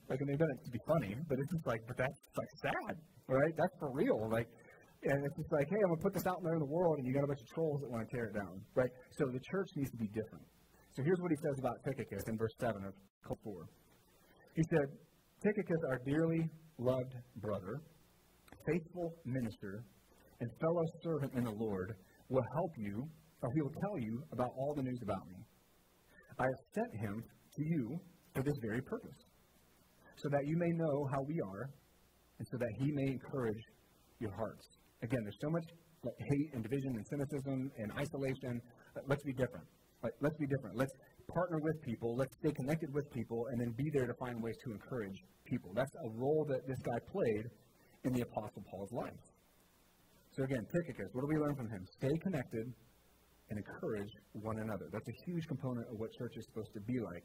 Like, 0.08 0.20
and 0.24 0.28
they've 0.28 0.40
done 0.40 0.52
it 0.56 0.64
to 0.64 0.72
be 0.72 0.80
funny, 0.88 1.12
but 1.28 1.36
it's 1.36 1.52
just 1.52 1.66
like, 1.68 1.84
but 1.84 1.96
that's 2.00 2.18
like 2.32 2.52
sad, 2.64 2.94
right? 3.28 3.52
That's 3.60 3.76
for 3.76 3.92
real. 3.92 4.16
Like, 4.32 4.48
and 5.04 5.20
it's 5.20 5.36
just 5.36 5.52
like, 5.52 5.68
hey, 5.68 5.80
I'm 5.84 5.92
gonna 5.92 6.00
put 6.00 6.16
this 6.16 6.24
out 6.24 6.40
there 6.40 6.56
in 6.56 6.64
the 6.64 6.72
world, 6.72 6.96
and 6.96 7.04
you 7.04 7.12
got 7.12 7.28
a 7.28 7.30
bunch 7.30 7.44
of 7.44 7.50
trolls 7.52 7.84
that 7.84 7.92
want 7.92 8.08
to 8.08 8.10
tear 8.16 8.32
it 8.32 8.34
down, 8.34 8.56
right? 8.72 8.90
So 9.20 9.28
the 9.28 9.40
church 9.52 9.68
needs 9.76 9.92
to 9.92 10.00
be 10.00 10.08
different. 10.16 10.48
So 10.96 11.04
here's 11.04 11.20
what 11.20 11.30
he 11.30 11.38
says 11.44 11.60
about 11.60 11.76
Tychicus 11.84 12.24
in 12.26 12.40
verse 12.40 12.56
seven 12.58 12.82
of 12.88 12.96
Cult 13.28 13.40
four. 13.44 13.68
He 14.56 14.62
said, 14.70 14.88
Tychicus, 15.44 15.82
our 15.90 16.00
dearly 16.06 16.48
loved 16.78 17.14
brother, 17.36 17.82
faithful 18.66 19.12
minister, 19.24 19.84
and 20.40 20.48
fellow 20.60 20.84
servant 21.04 21.32
in 21.34 21.44
the 21.44 21.56
Lord 21.60 21.92
will 22.28 22.44
help 22.54 22.72
you, 22.78 23.04
or 23.42 23.50
he 23.54 23.60
will 23.60 23.76
tell 23.84 23.98
you 23.98 24.22
about 24.32 24.50
all 24.56 24.74
the 24.74 24.82
news 24.82 25.00
about 25.02 25.26
me. 25.28 25.36
I 26.38 26.44
have 26.44 26.60
sent 26.74 26.92
him 27.04 27.22
to 27.22 27.62
you 27.64 28.00
for 28.34 28.42
this 28.42 28.54
very 28.62 28.80
purpose, 28.82 29.20
so 30.16 30.28
that 30.30 30.46
you 30.46 30.56
may 30.56 30.70
know 30.72 31.06
how 31.12 31.20
we 31.26 31.36
are, 31.44 31.70
and 32.38 32.46
so 32.50 32.56
that 32.58 32.72
he 32.78 32.90
may 32.92 33.12
encourage 33.12 33.62
your 34.20 34.34
hearts. 34.34 34.64
Again, 35.02 35.20
there's 35.22 35.38
so 35.42 35.50
much 35.50 35.64
like, 36.02 36.14
hate 36.18 36.54
and 36.54 36.62
division 36.62 36.94
and 36.96 37.04
cynicism 37.10 37.70
and 37.78 37.92
isolation. 37.98 38.60
Let's 39.06 39.22
be 39.24 39.32
different. 39.34 39.66
Like, 40.02 40.14
let's 40.20 40.36
be 40.38 40.46
different. 40.46 40.78
Let's 40.78 40.92
partner 41.32 41.58
with 41.62 41.80
people. 41.82 42.16
Let's 42.16 42.34
stay 42.40 42.52
connected 42.52 42.92
with 42.92 43.10
people, 43.12 43.46
and 43.50 43.60
then 43.60 43.74
be 43.76 43.90
there 43.92 44.06
to 44.06 44.14
find 44.18 44.42
ways 44.42 44.56
to 44.64 44.72
encourage 44.72 45.16
people. 45.44 45.72
That's 45.74 45.94
a 46.04 46.10
role 46.16 46.46
that 46.48 46.66
this 46.66 46.78
guy 46.84 46.98
played 47.12 47.44
in 48.04 48.12
the 48.12 48.22
Apostle 48.22 48.62
Paul's 48.70 48.92
life. 48.92 49.20
So 50.32 50.44
again, 50.44 50.64
Tychicus, 50.70 51.10
what 51.12 51.22
do 51.22 51.28
we 51.28 51.36
learn 51.36 51.56
from 51.56 51.68
him? 51.68 51.84
Stay 51.98 52.14
connected 52.22 52.66
and 53.50 53.58
encourage 53.58 54.12
one 54.32 54.58
another. 54.60 54.86
That's 54.92 55.08
a 55.08 55.16
huge 55.26 55.44
component 55.48 55.86
of 55.90 55.98
what 55.98 56.12
church 56.12 56.32
is 56.36 56.44
supposed 56.46 56.72
to 56.74 56.80
be 56.80 57.00
like. 57.00 57.24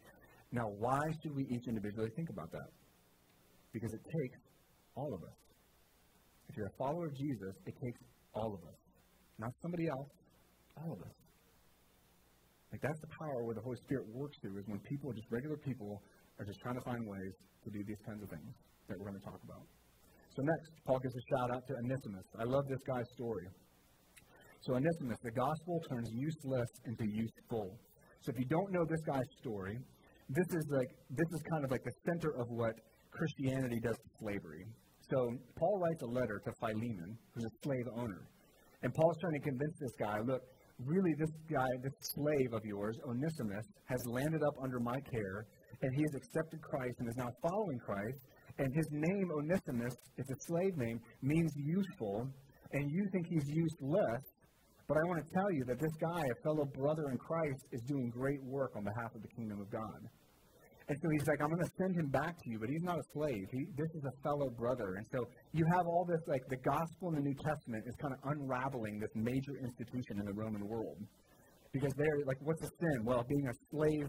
Now, 0.52 0.68
why 0.80 1.00
should 1.22 1.36
we 1.36 1.44
each 1.52 1.68
individually 1.68 2.10
think 2.16 2.30
about 2.30 2.52
that? 2.52 2.70
Because 3.74 3.94
it 3.94 4.02
takes 4.02 4.40
all 4.96 5.14
of 5.14 5.22
us. 5.24 5.38
If 6.50 6.58
you're 6.58 6.68
a 6.68 6.78
follower 6.78 7.08
of 7.08 7.16
Jesus, 7.16 7.54
it 7.66 7.74
takes 7.84 8.00
all 8.34 8.54
of 8.54 8.62
us. 8.68 8.80
Not 9.40 9.52
somebody 9.62 9.88
else, 9.90 10.10
all 10.78 10.94
of 10.94 11.02
us. 11.02 11.23
Like 12.74 12.82
that's 12.82 13.02
the 13.06 13.14
power 13.22 13.46
where 13.46 13.54
the 13.54 13.62
Holy 13.62 13.78
Spirit 13.86 14.10
works 14.10 14.34
through 14.42 14.58
is 14.58 14.66
when 14.66 14.82
people, 14.82 15.14
just 15.14 15.30
regular 15.30 15.62
people, 15.62 16.02
are 16.42 16.46
just 16.46 16.58
trying 16.66 16.74
to 16.74 16.82
find 16.82 17.06
ways 17.06 17.34
to 17.64 17.70
do 17.70 17.86
these 17.86 18.02
kinds 18.02 18.26
of 18.26 18.34
things 18.34 18.50
that 18.90 18.98
we're 18.98 19.14
going 19.14 19.22
to 19.22 19.28
talk 19.30 19.38
about. 19.46 19.62
So 20.34 20.42
next, 20.42 20.74
Paul 20.82 20.98
gives 20.98 21.14
a 21.14 21.26
shout 21.30 21.54
out 21.54 21.62
to 21.70 21.74
Onesimus. 21.86 22.26
I 22.42 22.50
love 22.50 22.66
this 22.66 22.82
guy's 22.90 23.06
story. 23.14 23.46
So 24.66 24.74
Onesimus, 24.74 25.22
the 25.22 25.38
gospel 25.38 25.86
turns 25.86 26.10
useless 26.18 26.72
into 26.90 27.06
useful. 27.06 27.78
So 28.26 28.34
if 28.34 28.42
you 28.42 28.50
don't 28.50 28.72
know 28.74 28.82
this 28.90 29.06
guy's 29.06 29.30
story, 29.38 29.78
this 30.34 30.50
is 30.58 30.66
like 30.74 30.90
this 31.14 31.30
is 31.30 31.42
kind 31.54 31.64
of 31.66 31.70
like 31.70 31.84
the 31.86 31.94
center 32.10 32.34
of 32.42 32.50
what 32.50 32.74
Christianity 33.14 33.78
does 33.86 33.94
to 34.02 34.10
slavery. 34.18 34.66
So 35.14 35.30
Paul 35.62 35.78
writes 35.78 36.02
a 36.02 36.10
letter 36.10 36.42
to 36.42 36.52
Philemon, 36.58 37.22
who's 37.36 37.46
a 37.46 37.54
slave 37.62 37.86
owner. 38.02 38.26
And 38.82 38.90
Paul's 38.90 39.18
trying 39.22 39.38
to 39.38 39.46
convince 39.46 39.76
this 39.78 39.96
guy, 40.00 40.18
look, 40.26 40.42
really 40.80 41.14
this 41.18 41.30
guy, 41.52 41.68
this 41.84 41.94
slave 42.16 42.54
of 42.54 42.66
yours, 42.66 42.98
Onesimus, 43.08 43.66
has 43.86 44.00
landed 44.08 44.42
up 44.44 44.56
under 44.62 44.80
my 44.80 45.00
care, 45.12 45.46
and 45.82 45.96
he 45.96 46.02
has 46.02 46.16
accepted 46.16 46.62
Christ 46.62 46.96
and 47.00 47.08
is 47.10 47.18
now 47.18 47.30
following 47.42 47.80
Christ. 47.80 48.18
And 48.60 48.74
his 48.76 48.88
name, 48.92 49.32
Onesimus, 49.32 49.94
it's 50.18 50.30
a 50.30 50.40
slave 50.48 50.78
name, 50.78 51.00
means 51.22 51.52
useful, 51.56 52.28
and 52.74 52.92
you 52.92 53.08
think 53.12 53.28
he's 53.28 53.48
useless. 53.48 54.22
But 54.88 54.98
I 54.98 55.08
want 55.08 55.24
to 55.24 55.34
tell 55.34 55.52
you 55.52 55.64
that 55.66 55.80
this 55.80 55.96
guy, 56.02 56.22
a 56.22 56.44
fellow 56.44 56.66
brother 56.66 57.10
in 57.10 57.18
Christ, 57.18 57.66
is 57.72 57.82
doing 57.88 58.10
great 58.10 58.44
work 58.44 58.74
on 58.76 58.84
behalf 58.84 59.16
of 59.16 59.22
the 59.22 59.30
kingdom 59.30 59.62
of 59.62 59.72
God. 59.72 60.00
And 60.90 60.98
so 61.02 61.10
he's 61.10 61.28
like, 61.28 61.42
I'm 61.42 61.50
going 61.50 61.64
to 61.64 61.72
send 61.78 61.96
him 61.96 62.08
back 62.08 62.36
to 62.44 62.50
you, 62.50 62.60
but 62.60 62.70
he's 62.70 62.84
not 62.84 63.00
a 63.00 63.04
slave. 63.14 63.48
He, 63.52 63.66
this 63.78 63.90
is 63.96 64.04
a 64.04 64.12
fellow 64.22 64.50
brother. 64.50 64.96
And 64.96 65.06
so 65.12 65.26
you 65.54 65.66
have 65.72 65.88
all 65.88 66.06
this, 66.06 66.20
like 66.28 66.42
the 66.50 66.58
gospel 66.58 67.10
in 67.10 67.16
the 67.16 67.22
New 67.22 67.36
Testament 67.40 67.84
is 67.88 67.96
kind 68.02 68.14
of 68.14 68.20
unraveling 68.32 69.00
this 69.00 69.12
major 69.16 69.56
institution 69.64 70.20
in 70.20 70.26
the 70.26 70.34
Roman 70.34 70.68
world. 70.68 70.98
Because 71.72 71.94
they're 71.98 72.26
like, 72.26 72.38
what's 72.42 72.62
a 72.62 72.70
sin? 72.80 73.06
Well, 73.06 73.24
being 73.28 73.48
a 73.48 73.56
slave 73.72 74.08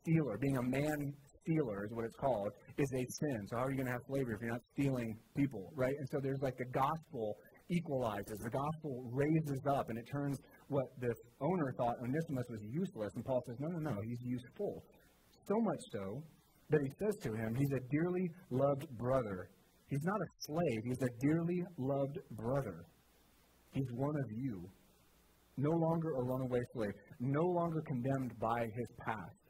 stealer, 0.00 0.36
being 0.38 0.58
a 0.58 0.62
man 0.62 1.12
stealer, 1.40 1.84
is 1.84 1.90
what 1.92 2.04
it's 2.04 2.14
called, 2.16 2.52
is 2.76 2.88
a 2.92 3.04
sin. 3.08 3.46
So 3.48 3.56
how 3.56 3.64
are 3.64 3.70
you 3.70 3.76
going 3.76 3.86
to 3.86 3.92
have 3.92 4.04
slavery 4.06 4.34
if 4.34 4.40
you're 4.42 4.52
not 4.52 4.62
stealing 4.76 5.16
people, 5.36 5.72
right? 5.74 5.94
And 5.98 6.08
so 6.12 6.20
there's 6.22 6.40
like 6.42 6.56
the 6.58 6.70
gospel 6.70 7.36
equalizes. 7.70 8.38
The 8.44 8.50
gospel 8.50 9.10
raises 9.10 9.60
up, 9.66 9.88
and 9.88 9.98
it 9.98 10.04
turns 10.12 10.38
what 10.68 10.86
this 11.00 11.16
owner 11.40 11.72
thought 11.78 11.96
Onesimus 12.02 12.46
was 12.50 12.60
useless. 12.68 13.10
And 13.14 13.24
Paul 13.24 13.42
says, 13.46 13.56
no, 13.58 13.68
no, 13.68 13.90
no, 13.90 13.96
he's 14.04 14.20
useful. 14.22 14.84
So 15.50 15.58
much 15.58 15.82
so 15.90 16.22
that 16.70 16.80
he 16.80 16.90
says 17.02 17.16
to 17.24 17.32
him, 17.34 17.56
he's 17.58 17.72
a 17.72 17.82
dearly 17.90 18.30
loved 18.50 18.86
brother. 18.96 19.50
He's 19.88 20.04
not 20.04 20.20
a 20.20 20.28
slave, 20.46 20.80
he's 20.84 21.02
a 21.02 21.26
dearly 21.26 21.64
loved 21.76 22.18
brother. 22.38 22.86
He's 23.72 23.90
one 23.96 24.14
of 24.14 24.30
you. 24.30 24.70
No 25.56 25.70
longer 25.70 26.10
a 26.12 26.22
runaway 26.22 26.60
slave, 26.72 26.92
no 27.18 27.42
longer 27.42 27.82
condemned 27.84 28.32
by 28.40 28.60
his 28.62 28.86
past. 29.04 29.40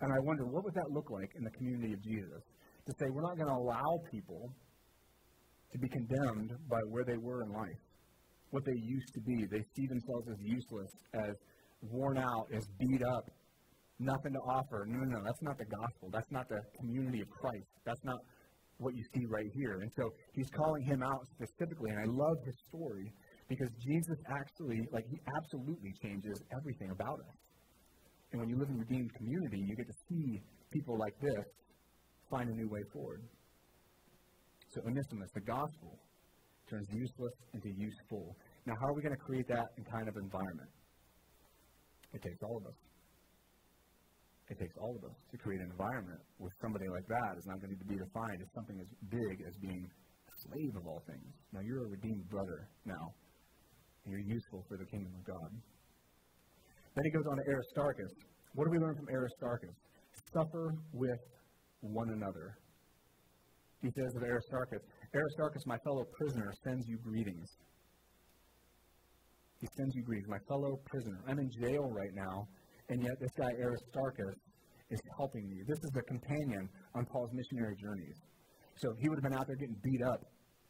And 0.00 0.12
I 0.12 0.18
wonder, 0.26 0.44
what 0.46 0.64
would 0.64 0.74
that 0.74 0.90
look 0.90 1.08
like 1.10 1.30
in 1.36 1.44
the 1.44 1.50
community 1.50 1.92
of 1.92 2.02
Jesus? 2.02 2.42
To 2.86 2.92
say, 2.98 3.06
we're 3.10 3.22
not 3.22 3.36
going 3.36 3.48
to 3.48 3.54
allow 3.54 4.02
people 4.10 4.50
to 5.72 5.78
be 5.78 5.88
condemned 5.88 6.50
by 6.68 6.80
where 6.90 7.04
they 7.04 7.16
were 7.16 7.42
in 7.44 7.52
life, 7.52 7.82
what 8.50 8.64
they 8.66 8.78
used 8.82 9.14
to 9.14 9.20
be. 9.20 9.46
They 9.46 9.62
see 9.76 9.86
themselves 9.86 10.26
as 10.30 10.38
useless, 10.42 10.90
as 11.14 11.34
worn 11.82 12.18
out, 12.18 12.48
as 12.52 12.66
beat 12.78 13.02
up, 13.16 13.30
nothing 13.98 14.32
to 14.32 14.40
offer. 14.40 14.86
No, 14.88 14.98
no, 14.98 15.18
no, 15.18 15.24
that's 15.24 15.42
not 15.42 15.58
the 15.58 15.64
gospel. 15.64 16.10
That's 16.12 16.30
not 16.30 16.48
the 16.48 16.60
community 16.78 17.20
of 17.20 17.30
Christ. 17.30 17.66
That's 17.84 18.04
not 18.04 18.18
what 18.78 18.94
you 18.94 19.04
see 19.14 19.24
right 19.26 19.50
here. 19.54 19.80
And 19.80 19.90
so 19.96 20.10
he's 20.34 20.50
calling 20.50 20.82
him 20.84 21.02
out 21.02 21.22
specifically, 21.36 21.90
and 21.90 22.00
I 22.00 22.06
love 22.06 22.36
his 22.44 22.54
story 22.68 23.12
because 23.48 23.70
Jesus 23.80 24.18
actually, 24.30 24.80
like, 24.92 25.04
he 25.08 25.18
absolutely 25.36 25.92
changes 26.02 26.42
everything 26.58 26.90
about 26.90 27.20
us. 27.20 27.36
And 28.32 28.40
when 28.40 28.48
you 28.48 28.58
live 28.58 28.68
in 28.68 28.76
a 28.76 28.78
redeemed 28.78 29.14
community, 29.14 29.62
you 29.62 29.76
get 29.76 29.86
to 29.86 29.98
see 30.08 30.40
people 30.72 30.98
like 30.98 31.14
this 31.20 31.44
find 32.30 32.50
a 32.50 32.52
new 32.52 32.68
way 32.68 32.82
forward. 32.92 33.22
So 34.70 34.80
Onesimus, 34.82 35.30
the 35.34 35.40
gospel, 35.40 35.98
turns 36.68 36.88
useless 36.90 37.32
into 37.52 37.68
useful. 37.78 38.34
Now, 38.66 38.74
how 38.80 38.88
are 38.88 38.94
we 38.94 39.02
going 39.02 39.14
to 39.14 39.22
create 39.22 39.46
that 39.48 39.66
in 39.78 39.84
kind 39.84 40.08
of 40.08 40.16
environment? 40.16 40.70
It 42.12 42.22
takes 42.22 42.42
all 42.42 42.56
of 42.56 42.66
us. 42.66 42.74
It 44.50 44.58
takes 44.60 44.76
all 44.76 44.94
of 44.96 45.04
us 45.08 45.16
to 45.32 45.36
create 45.38 45.60
an 45.60 45.70
environment 45.72 46.20
where 46.36 46.52
somebody 46.60 46.84
like 46.92 47.06
that 47.08 47.38
is 47.38 47.46
not 47.46 47.60
going 47.64 47.72
to 47.72 47.84
be 47.88 47.96
defined 47.96 48.40
as 48.44 48.48
something 48.52 48.76
as 48.76 48.90
big 49.08 49.40
as 49.48 49.56
being 49.56 49.88
a 49.88 50.34
slave 50.48 50.76
of 50.76 50.86
all 50.86 51.00
things. 51.08 51.32
Now, 51.52 51.60
you're 51.64 51.86
a 51.86 51.88
redeemed 51.88 52.28
brother 52.28 52.68
now, 52.84 53.14
you're 54.04 54.20
useful 54.20 54.64
for 54.68 54.76
the 54.76 54.84
kingdom 54.84 55.12
of 55.16 55.24
God. 55.24 55.50
Then 56.94 57.04
he 57.04 57.10
goes 57.10 57.24
on 57.30 57.36
to 57.36 57.44
Aristarchus. 57.48 58.12
What 58.54 58.66
do 58.66 58.70
we 58.70 58.78
learn 58.78 58.94
from 58.94 59.08
Aristarchus? 59.08 59.74
Suffer 60.32 60.74
with 60.92 61.24
one 61.80 62.10
another. 62.10 62.54
He 63.82 63.90
says 63.90 64.14
of 64.16 64.22
Aristarchus, 64.22 64.80
Aristarchus, 65.14 65.62
my 65.66 65.78
fellow 65.84 66.04
prisoner, 66.18 66.52
sends 66.64 66.86
you 66.88 66.98
greetings. 66.98 67.48
He 69.60 69.68
sends 69.76 69.94
you 69.94 70.02
greetings, 70.02 70.28
my 70.28 70.38
fellow 70.48 70.78
prisoner. 70.84 71.20
I'm 71.28 71.38
in 71.38 71.50
jail 71.50 71.88
right 71.90 72.12
now, 72.14 72.46
and 72.88 73.02
yet 73.02 73.12
this 73.20 73.30
guy 73.36 73.50
Aristarchus 73.60 74.36
is 74.90 75.00
helping 75.16 75.48
you. 75.48 75.64
This 75.66 75.78
is 75.78 75.90
a 75.96 76.02
companion 76.02 76.68
on 76.94 77.06
Paul's 77.06 77.30
missionary 77.32 77.76
journeys. 77.80 78.16
So 78.76 78.94
he 79.00 79.08
would 79.08 79.16
have 79.16 79.24
been 79.30 79.38
out 79.38 79.46
there 79.46 79.56
getting 79.56 79.76
beat 79.82 80.02
up 80.02 80.20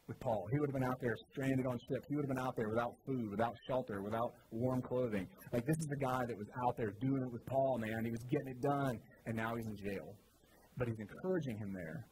with 0.07 0.21
Paul. 0.21 0.47
He 0.53 0.59
would 0.61 0.69
have 0.69 0.75
been 0.75 0.89
out 0.89 1.01
there 1.01 1.15
stranded 1.33 1.67
on 1.67 1.79
ships. 1.89 2.05
He 2.09 2.17
would 2.17 2.25
have 2.29 2.35
been 2.37 2.45
out 2.45 2.55
there 2.57 2.69
without 2.69 2.93
food, 3.07 3.31
without 3.31 3.55
shelter, 3.67 4.03
without 4.03 4.33
warm 4.51 4.83
clothing. 4.83 5.27
Like 5.53 5.67
this 5.67 5.77
is 5.81 5.89
the 5.89 6.05
guy 6.05 6.21
that 6.29 6.37
was 6.37 6.49
out 6.67 6.77
there 6.77 6.93
doing 7.01 7.23
it 7.23 7.33
with 7.33 7.45
Paul, 7.47 7.79
man. 7.79 8.05
He 8.05 8.11
was 8.11 8.25
getting 8.31 8.49
it 8.49 8.61
done, 8.61 9.01
and 9.27 9.37
now 9.37 9.57
he's 9.57 9.67
in 9.67 9.77
jail. 9.77 10.15
But 10.77 10.89
he's 10.89 11.01
encouraging 11.01 11.59
him 11.59 11.73
there 11.73 12.05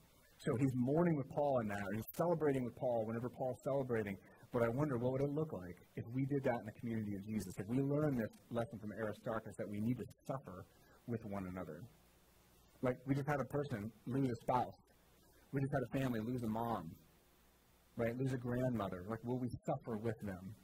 so 0.45 0.57
he's 0.59 0.73
mourning 0.75 1.15
with 1.17 1.29
Paul 1.31 1.61
in 1.61 1.69
that, 1.69 1.87
he's 1.95 2.11
celebrating 2.17 2.65
with 2.65 2.75
Paul 2.75 3.07
whenever 3.07 3.29
Paul's 3.31 3.61
celebrating. 3.63 4.17
But 4.53 4.63
I 4.63 4.69
wonder, 4.69 4.99
what 4.99 5.13
would 5.13 5.23
it 5.23 5.33
look 5.33 5.53
like 5.53 5.77
if 5.97 6.05
we 6.15 6.27
did 6.27 6.45
that 6.45 6.61
in 6.61 6.67
the 6.67 6.77
community 6.79 7.17
of 7.17 7.25
Jesus? 7.25 7.55
If 7.59 7.67
we 7.69 7.81
learn 7.81 8.17
this 8.17 8.29
lesson 8.51 8.79
from 8.79 8.93
Aristarchus 8.93 9.57
that 9.57 9.69
we 9.69 9.81
need 9.81 9.97
to 9.97 10.05
suffer 10.29 10.67
with 11.09 11.25
one 11.25 11.47
another. 11.47 11.81
Like, 12.83 12.97
we 13.07 13.15
just 13.15 13.29
had 13.29 13.41
a 13.41 13.49
person 13.49 13.91
lose 14.07 14.29
a 14.29 14.37
spouse. 14.43 14.77
We 15.53 15.61
just 15.61 15.73
had 15.73 15.85
a 15.89 16.05
family 16.05 16.21
lose 16.21 16.43
a 16.43 16.49
mom, 16.49 16.91
right? 17.97 18.17
Lose 18.19 18.33
a 18.33 18.39
grandmother. 18.39 19.05
Like, 19.09 19.25
will 19.25 19.39
we 19.39 19.49
suffer 19.65 19.97
with 19.97 20.19
them? 20.23 20.55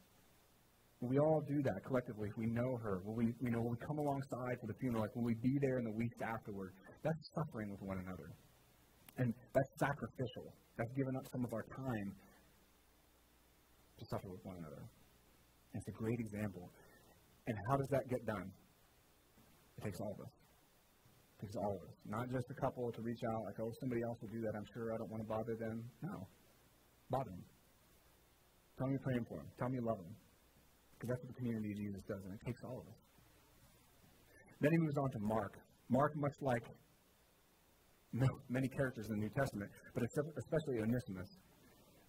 Will 1.01 1.09
we 1.09 1.19
all 1.19 1.43
do 1.47 1.63
that 1.63 1.85
collectively 1.87 2.29
if 2.29 2.37
we 2.37 2.47
know 2.47 2.77
her? 2.83 3.01
Will 3.05 3.15
we, 3.15 3.33
you 3.41 3.51
know, 3.51 3.61
will 3.63 3.71
we 3.71 3.87
come 3.87 3.99
alongside 3.99 4.59
for 4.61 4.67
the 4.67 4.75
funeral? 4.81 5.03
Like, 5.03 5.15
will 5.15 5.25
we 5.25 5.35
be 5.35 5.57
there 5.63 5.79
in 5.79 5.85
the 5.85 5.93
weeks 5.93 6.17
afterward? 6.21 6.73
That's 7.05 7.31
suffering 7.35 7.71
with 7.71 7.81
one 7.83 7.99
another. 8.05 8.35
And 9.17 9.33
that's 9.55 9.71
sacrificial. 9.79 10.53
That's 10.77 10.91
giving 10.97 11.15
up 11.15 11.23
some 11.33 11.45
of 11.45 11.53
our 11.53 11.65
time 11.75 12.15
to 13.99 14.05
suffer 14.07 14.29
with 14.31 14.45
one 14.45 14.57
another. 14.59 14.83
And 15.75 15.83
it's 15.83 15.89
a 15.89 15.97
great 15.99 16.19
example. 16.19 16.71
And 17.47 17.57
how 17.71 17.77
does 17.77 17.89
that 17.91 18.09
get 18.09 18.25
done? 18.27 18.51
It 19.79 19.85
takes 19.85 20.01
all 20.01 20.13
of 20.15 20.21
us. 20.25 20.33
It 21.39 21.47
takes 21.47 21.57
all 21.57 21.77
of 21.77 21.83
us. 21.83 21.95
Not 22.07 22.27
just 22.31 22.47
a 22.51 22.57
couple 22.61 22.91
to 22.91 23.03
reach 23.03 23.23
out, 23.23 23.45
like, 23.45 23.59
oh, 23.61 23.71
somebody 23.81 24.03
else 24.03 24.19
will 24.21 24.33
do 24.33 24.41
that. 24.43 24.53
I'm 24.57 24.67
sure 24.75 24.93
I 24.93 24.99
don't 24.99 25.11
want 25.11 25.23
to 25.23 25.29
bother 25.29 25.55
them. 25.59 25.85
No. 26.03 26.27
Bother 27.11 27.31
them. 27.31 27.45
Tell 28.79 28.87
me 28.87 28.99
you're 28.99 29.07
praying 29.07 29.27
for 29.27 29.39
them. 29.39 29.49
Tell 29.59 29.69
me 29.69 29.79
you 29.79 29.87
love 29.87 29.99
them. 29.99 30.15
Because 30.99 31.09
that's 31.15 31.23
what 31.23 31.31
the 31.31 31.39
community 31.39 31.71
of 31.71 31.79
Jesus 31.79 32.03
does, 32.11 32.23
and 32.27 32.35
it 32.35 32.43
takes 32.43 32.59
all 32.67 32.83
of 32.83 32.87
us. 32.91 33.01
Then 34.59 34.71
he 34.75 34.79
moves 34.83 34.99
on 34.99 35.11
to 35.15 35.21
Mark. 35.23 35.55
Mark, 35.89 36.13
much 36.19 36.35
like 36.43 36.67
many 38.51 38.69
characters 38.75 39.07
in 39.07 39.15
the 39.15 39.23
New 39.23 39.31
Testament, 39.31 39.71
but 39.95 40.03
especially 40.03 40.83
Onesimus. 40.83 41.31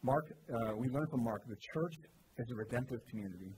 Mark, 0.01 0.31
uh, 0.31 0.75
we 0.77 0.87
learn 0.87 1.07
from 1.11 1.23
Mark, 1.23 1.43
the 1.47 1.59
church 1.73 1.95
is 2.37 2.47
a 2.51 2.55
redemptive 2.55 2.99
community. 3.09 3.51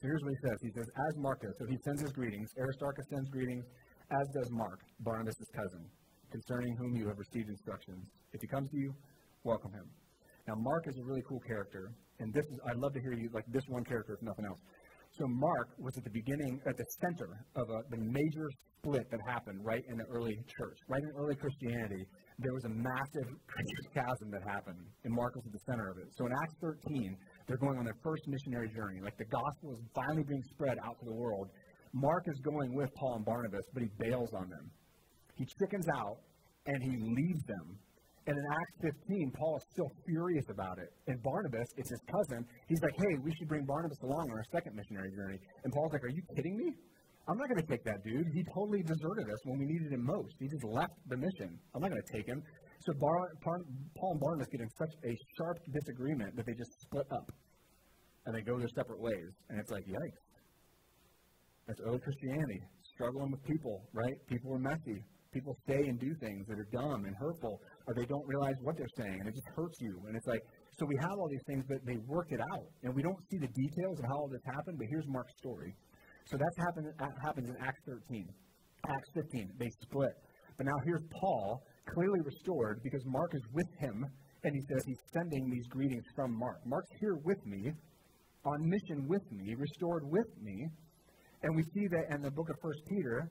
So 0.00 0.08
here's 0.08 0.22
what 0.24 0.32
he 0.32 0.40
says. 0.48 0.56
He 0.62 0.72
says, 0.72 0.88
as 0.88 1.14
Mark 1.18 1.42
does, 1.42 1.54
so 1.60 1.66
he 1.68 1.76
sends 1.84 2.00
his 2.00 2.12
greetings. 2.12 2.48
Aristarchus 2.58 3.04
sends 3.12 3.28
greetings, 3.28 3.64
as 4.10 4.26
does 4.32 4.48
Mark, 4.50 4.80
Barnabas' 5.00 5.36
cousin, 5.54 5.84
concerning 6.32 6.74
whom 6.76 6.96
you 6.96 7.06
have 7.06 7.18
received 7.18 7.48
instructions. 7.50 8.00
If 8.32 8.40
he 8.40 8.48
comes 8.48 8.70
to 8.70 8.78
you, 8.78 8.94
welcome 9.44 9.72
him. 9.72 9.84
Now, 10.48 10.54
Mark 10.56 10.88
is 10.88 10.96
a 10.96 11.04
really 11.04 11.22
cool 11.28 11.40
character, 11.46 11.92
and 12.18 12.32
this 12.32 12.46
is, 12.46 12.58
I'd 12.66 12.80
love 12.80 12.94
to 12.94 13.00
hear 13.00 13.12
you, 13.12 13.28
like 13.32 13.44
this 13.52 13.62
one 13.68 13.84
character, 13.84 14.14
if 14.14 14.22
nothing 14.22 14.46
else. 14.46 14.58
So 15.20 15.28
Mark 15.28 15.68
was 15.78 15.92
at 15.98 16.04
the 16.04 16.10
beginning, 16.10 16.60
at 16.66 16.76
the 16.78 16.86
center 17.04 17.44
of 17.54 17.68
a, 17.68 17.78
the 17.92 18.00
major 18.00 18.48
split 18.80 19.04
that 19.10 19.20
happened 19.28 19.60
right 19.62 19.84
in 19.86 19.98
the 19.98 20.08
early 20.08 20.32
church, 20.58 20.78
right 20.88 21.02
in 21.02 21.12
early 21.20 21.36
Christianity. 21.36 22.08
There 22.42 22.52
was 22.52 22.64
a 22.64 22.74
massive 22.74 23.28
chasm 23.94 24.30
that 24.30 24.42
happened, 24.42 24.82
and 25.04 25.14
Mark 25.14 25.34
was 25.36 25.46
at 25.46 25.52
the 25.52 25.64
center 25.66 25.88
of 25.90 25.98
it. 25.98 26.10
So 26.18 26.26
in 26.26 26.32
Acts 26.32 26.54
13, 26.60 27.16
they're 27.46 27.62
going 27.62 27.78
on 27.78 27.84
their 27.84 27.98
first 28.02 28.26
missionary 28.26 28.68
journey. 28.74 29.00
Like 29.00 29.16
the 29.16 29.30
gospel 29.30 29.72
is 29.72 29.80
finally 29.94 30.24
being 30.26 30.42
spread 30.54 30.78
out 30.84 30.98
to 31.00 31.04
the 31.06 31.14
world. 31.14 31.48
Mark 31.94 32.24
is 32.26 32.40
going 32.40 32.74
with 32.74 32.90
Paul 32.98 33.16
and 33.16 33.24
Barnabas, 33.24 33.64
but 33.74 33.82
he 33.82 33.90
bails 33.98 34.32
on 34.34 34.48
them. 34.48 34.70
He 35.36 35.46
chickens 35.60 35.86
out 35.96 36.18
and 36.66 36.82
he 36.82 36.96
leaves 36.98 37.42
them 37.46 37.78
and 38.26 38.38
in 38.38 38.44
Acts 38.54 38.94
15, 39.02 39.32
Paul 39.34 39.56
is 39.56 39.64
still 39.72 39.90
furious 40.06 40.46
about 40.48 40.78
it. 40.78 40.94
And 41.08 41.18
Barnabas, 41.22 41.66
it's 41.76 41.90
his 41.90 42.02
cousin, 42.06 42.46
he's 42.68 42.80
like, 42.82 42.94
hey, 42.94 43.14
we 43.24 43.34
should 43.34 43.48
bring 43.48 43.66
Barnabas 43.66 43.98
along 44.02 44.30
on 44.30 44.36
our 44.38 44.46
second 44.52 44.76
missionary 44.76 45.10
journey. 45.10 45.38
And 45.64 45.72
Paul's 45.72 45.92
like, 45.92 46.04
are 46.04 46.14
you 46.14 46.22
kidding 46.36 46.56
me? 46.56 46.70
I'm 47.28 47.38
not 47.38 47.46
going 47.48 47.62
to 47.62 47.70
take 47.70 47.84
that 47.84 48.02
dude. 48.02 48.26
He 48.34 48.42
totally 48.50 48.82
deserted 48.82 49.30
us 49.30 49.40
when 49.44 49.58
we 49.58 49.66
needed 49.66 49.92
him 49.92 50.04
most. 50.04 50.34
He 50.40 50.48
just 50.48 50.64
left 50.64 50.94
the 51.06 51.16
mission. 51.16 51.54
I'm 51.74 51.80
not 51.80 51.90
going 51.90 52.02
to 52.02 52.12
take 52.12 52.26
him. 52.26 52.42
So 52.82 52.92
Bar- 52.98 53.30
Paul 53.42 54.10
and 54.10 54.20
Barnabas 54.20 54.48
get 54.50 54.60
in 54.60 54.70
such 54.74 54.94
a 55.06 55.12
sharp 55.38 55.56
disagreement 55.70 56.34
that 56.34 56.46
they 56.46 56.54
just 56.58 56.72
split 56.82 57.06
up. 57.14 57.30
And 58.26 58.34
they 58.34 58.42
go 58.42 58.58
their 58.58 58.74
separate 58.74 59.00
ways. 59.00 59.30
And 59.50 59.60
it's 59.60 59.70
like, 59.70 59.86
yikes. 59.86 60.22
That's 61.66 61.80
early 61.86 62.00
Christianity. 62.02 62.60
Struggling 62.94 63.30
with 63.30 63.42
people, 63.44 63.86
right? 63.94 64.14
People 64.26 64.54
are 64.54 64.58
messy. 64.58 64.98
People 65.32 65.56
say 65.66 65.78
and 65.78 65.98
do 65.98 66.12
things 66.20 66.44
that 66.46 66.58
are 66.58 66.68
dumb 66.74 67.06
and 67.06 67.14
hurtful, 67.16 67.56
or 67.86 67.94
they 67.94 68.04
don't 68.04 68.26
realize 68.28 68.52
what 68.60 68.76
they're 68.76 68.96
saying, 68.98 69.16
and 69.16 69.26
it 69.26 69.32
just 69.32 69.48
hurts 69.56 69.78
you. 69.80 69.96
And 70.06 70.14
it's 70.14 70.26
like, 70.26 70.42
so 70.76 70.84
we 70.84 70.94
have 71.00 71.16
all 71.16 71.28
these 71.30 71.46
things, 71.46 71.64
but 71.66 71.78
they 71.86 71.96
work 72.04 72.26
it 72.28 72.40
out. 72.40 72.68
And 72.82 72.94
we 72.94 73.00
don't 73.00 73.16
see 73.30 73.38
the 73.38 73.48
details 73.48 73.96
of 73.98 74.04
how 74.12 74.16
all 74.26 74.28
this 74.28 74.44
happened, 74.44 74.76
but 74.76 74.86
here's 74.90 75.08
Mark's 75.08 75.32
story. 75.38 75.72
So 76.26 76.36
that's 76.38 76.58
happened, 76.58 76.86
that 76.98 77.12
happens 77.24 77.48
in 77.48 77.56
Acts 77.60 77.80
13. 77.86 78.28
Acts 78.88 79.10
15, 79.14 79.50
they 79.58 79.70
split. 79.82 80.12
But 80.56 80.66
now 80.66 80.78
here's 80.84 81.02
Paul, 81.20 81.62
clearly 81.86 82.20
restored, 82.24 82.80
because 82.82 83.02
Mark 83.06 83.34
is 83.34 83.42
with 83.52 83.68
him, 83.78 84.04
and 84.44 84.54
he 84.54 84.60
says 84.68 84.82
he's 84.86 85.00
sending 85.12 85.50
these 85.50 85.66
greetings 85.68 86.04
from 86.14 86.36
Mark. 86.38 86.58
Mark's 86.66 86.90
here 87.00 87.16
with 87.24 87.38
me, 87.46 87.72
on 88.44 88.68
mission 88.68 89.06
with 89.08 89.22
me, 89.30 89.54
restored 89.56 90.02
with 90.04 90.26
me. 90.42 90.66
And 91.42 91.56
we 91.56 91.62
see 91.74 91.86
that 91.88 92.14
in 92.14 92.22
the 92.22 92.30
book 92.30 92.48
of 92.50 92.56
First 92.62 92.80
Peter. 92.88 93.30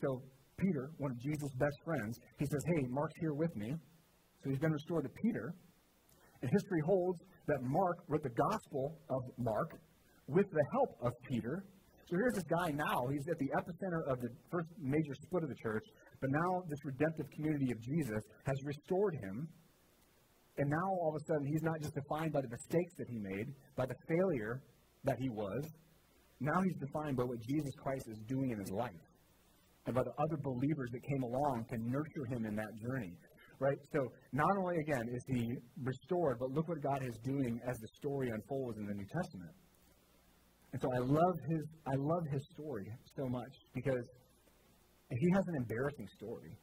So 0.00 0.22
Peter, 0.58 0.90
one 0.98 1.10
of 1.12 1.18
Jesus' 1.20 1.50
best 1.58 1.76
friends, 1.84 2.18
he 2.38 2.46
says, 2.46 2.62
Hey, 2.66 2.86
Mark's 2.88 3.14
here 3.20 3.34
with 3.34 3.54
me. 3.56 3.74
So 4.42 4.50
he's 4.50 4.58
been 4.58 4.72
restored 4.72 5.04
to 5.04 5.10
Peter. 5.22 5.54
And 6.40 6.50
history 6.50 6.80
holds 6.86 7.20
that 7.46 7.58
Mark 7.62 7.98
wrote 8.08 8.22
the 8.22 8.34
Gospel 8.50 8.98
of 9.10 9.22
Mark 9.38 9.70
with 10.26 10.46
the 10.50 10.64
help 10.72 10.90
of 11.02 11.12
Peter. 11.28 11.64
So 12.08 12.16
here's 12.16 12.34
this 12.34 12.50
guy 12.50 12.70
now. 12.70 13.06
He's 13.10 13.26
at 13.28 13.38
the 13.38 13.50
epicenter 13.56 14.02
of 14.10 14.20
the 14.20 14.28
first 14.50 14.68
major 14.78 15.14
split 15.22 15.42
of 15.44 15.48
the 15.48 15.60
church. 15.62 15.84
But 16.20 16.30
now 16.30 16.62
this 16.68 16.78
redemptive 16.84 17.26
community 17.34 17.72
of 17.72 17.80
Jesus 17.80 18.22
has 18.44 18.56
restored 18.64 19.14
him. 19.22 19.48
And 20.58 20.68
now 20.68 20.88
all 21.00 21.14
of 21.14 21.16
a 21.16 21.24
sudden, 21.26 21.46
he's 21.46 21.62
not 21.62 21.80
just 21.80 21.94
defined 21.94 22.32
by 22.32 22.42
the 22.42 22.50
mistakes 22.50 22.92
that 22.98 23.08
he 23.08 23.18
made, 23.18 23.46
by 23.76 23.86
the 23.86 23.94
failure 24.08 24.62
that 25.04 25.16
he 25.18 25.30
was. 25.30 25.64
Now 26.40 26.60
he's 26.62 26.76
defined 26.76 27.16
by 27.16 27.24
what 27.24 27.40
Jesus 27.40 27.72
Christ 27.82 28.06
is 28.08 28.18
doing 28.28 28.50
in 28.50 28.58
his 28.58 28.70
life 28.70 29.06
and 29.86 29.94
by 29.94 30.02
the 30.02 30.12
other 30.18 30.36
believers 30.42 30.90
that 30.92 31.02
came 31.02 31.22
along 31.22 31.66
to 31.70 31.76
nurture 31.78 32.26
him 32.28 32.44
in 32.44 32.54
that 32.56 32.70
journey. 32.82 33.16
Right? 33.58 33.78
So 33.92 34.10
not 34.32 34.50
only 34.58 34.76
again 34.78 35.08
is 35.08 35.22
he 35.28 35.54
restored, 35.82 36.38
but 36.40 36.50
look 36.50 36.68
what 36.68 36.82
God 36.82 37.02
is 37.02 37.16
doing 37.24 37.60
as 37.66 37.78
the 37.78 37.88
story 37.94 38.28
unfolds 38.30 38.76
in 38.78 38.86
the 38.86 38.94
New 38.94 39.06
Testament. 39.06 39.54
And 40.72 40.80
so 40.80 40.88
I 40.96 41.00
love 41.00 41.36
his 41.48 41.64
I 41.86 41.96
love 41.96 42.24
his 42.30 42.42
story 42.54 42.86
so 43.16 43.28
much 43.28 43.52
because 43.74 44.04
he 45.10 45.28
has 45.34 45.44
an 45.48 45.56
embarrassing 45.56 46.08
story. 46.16 46.56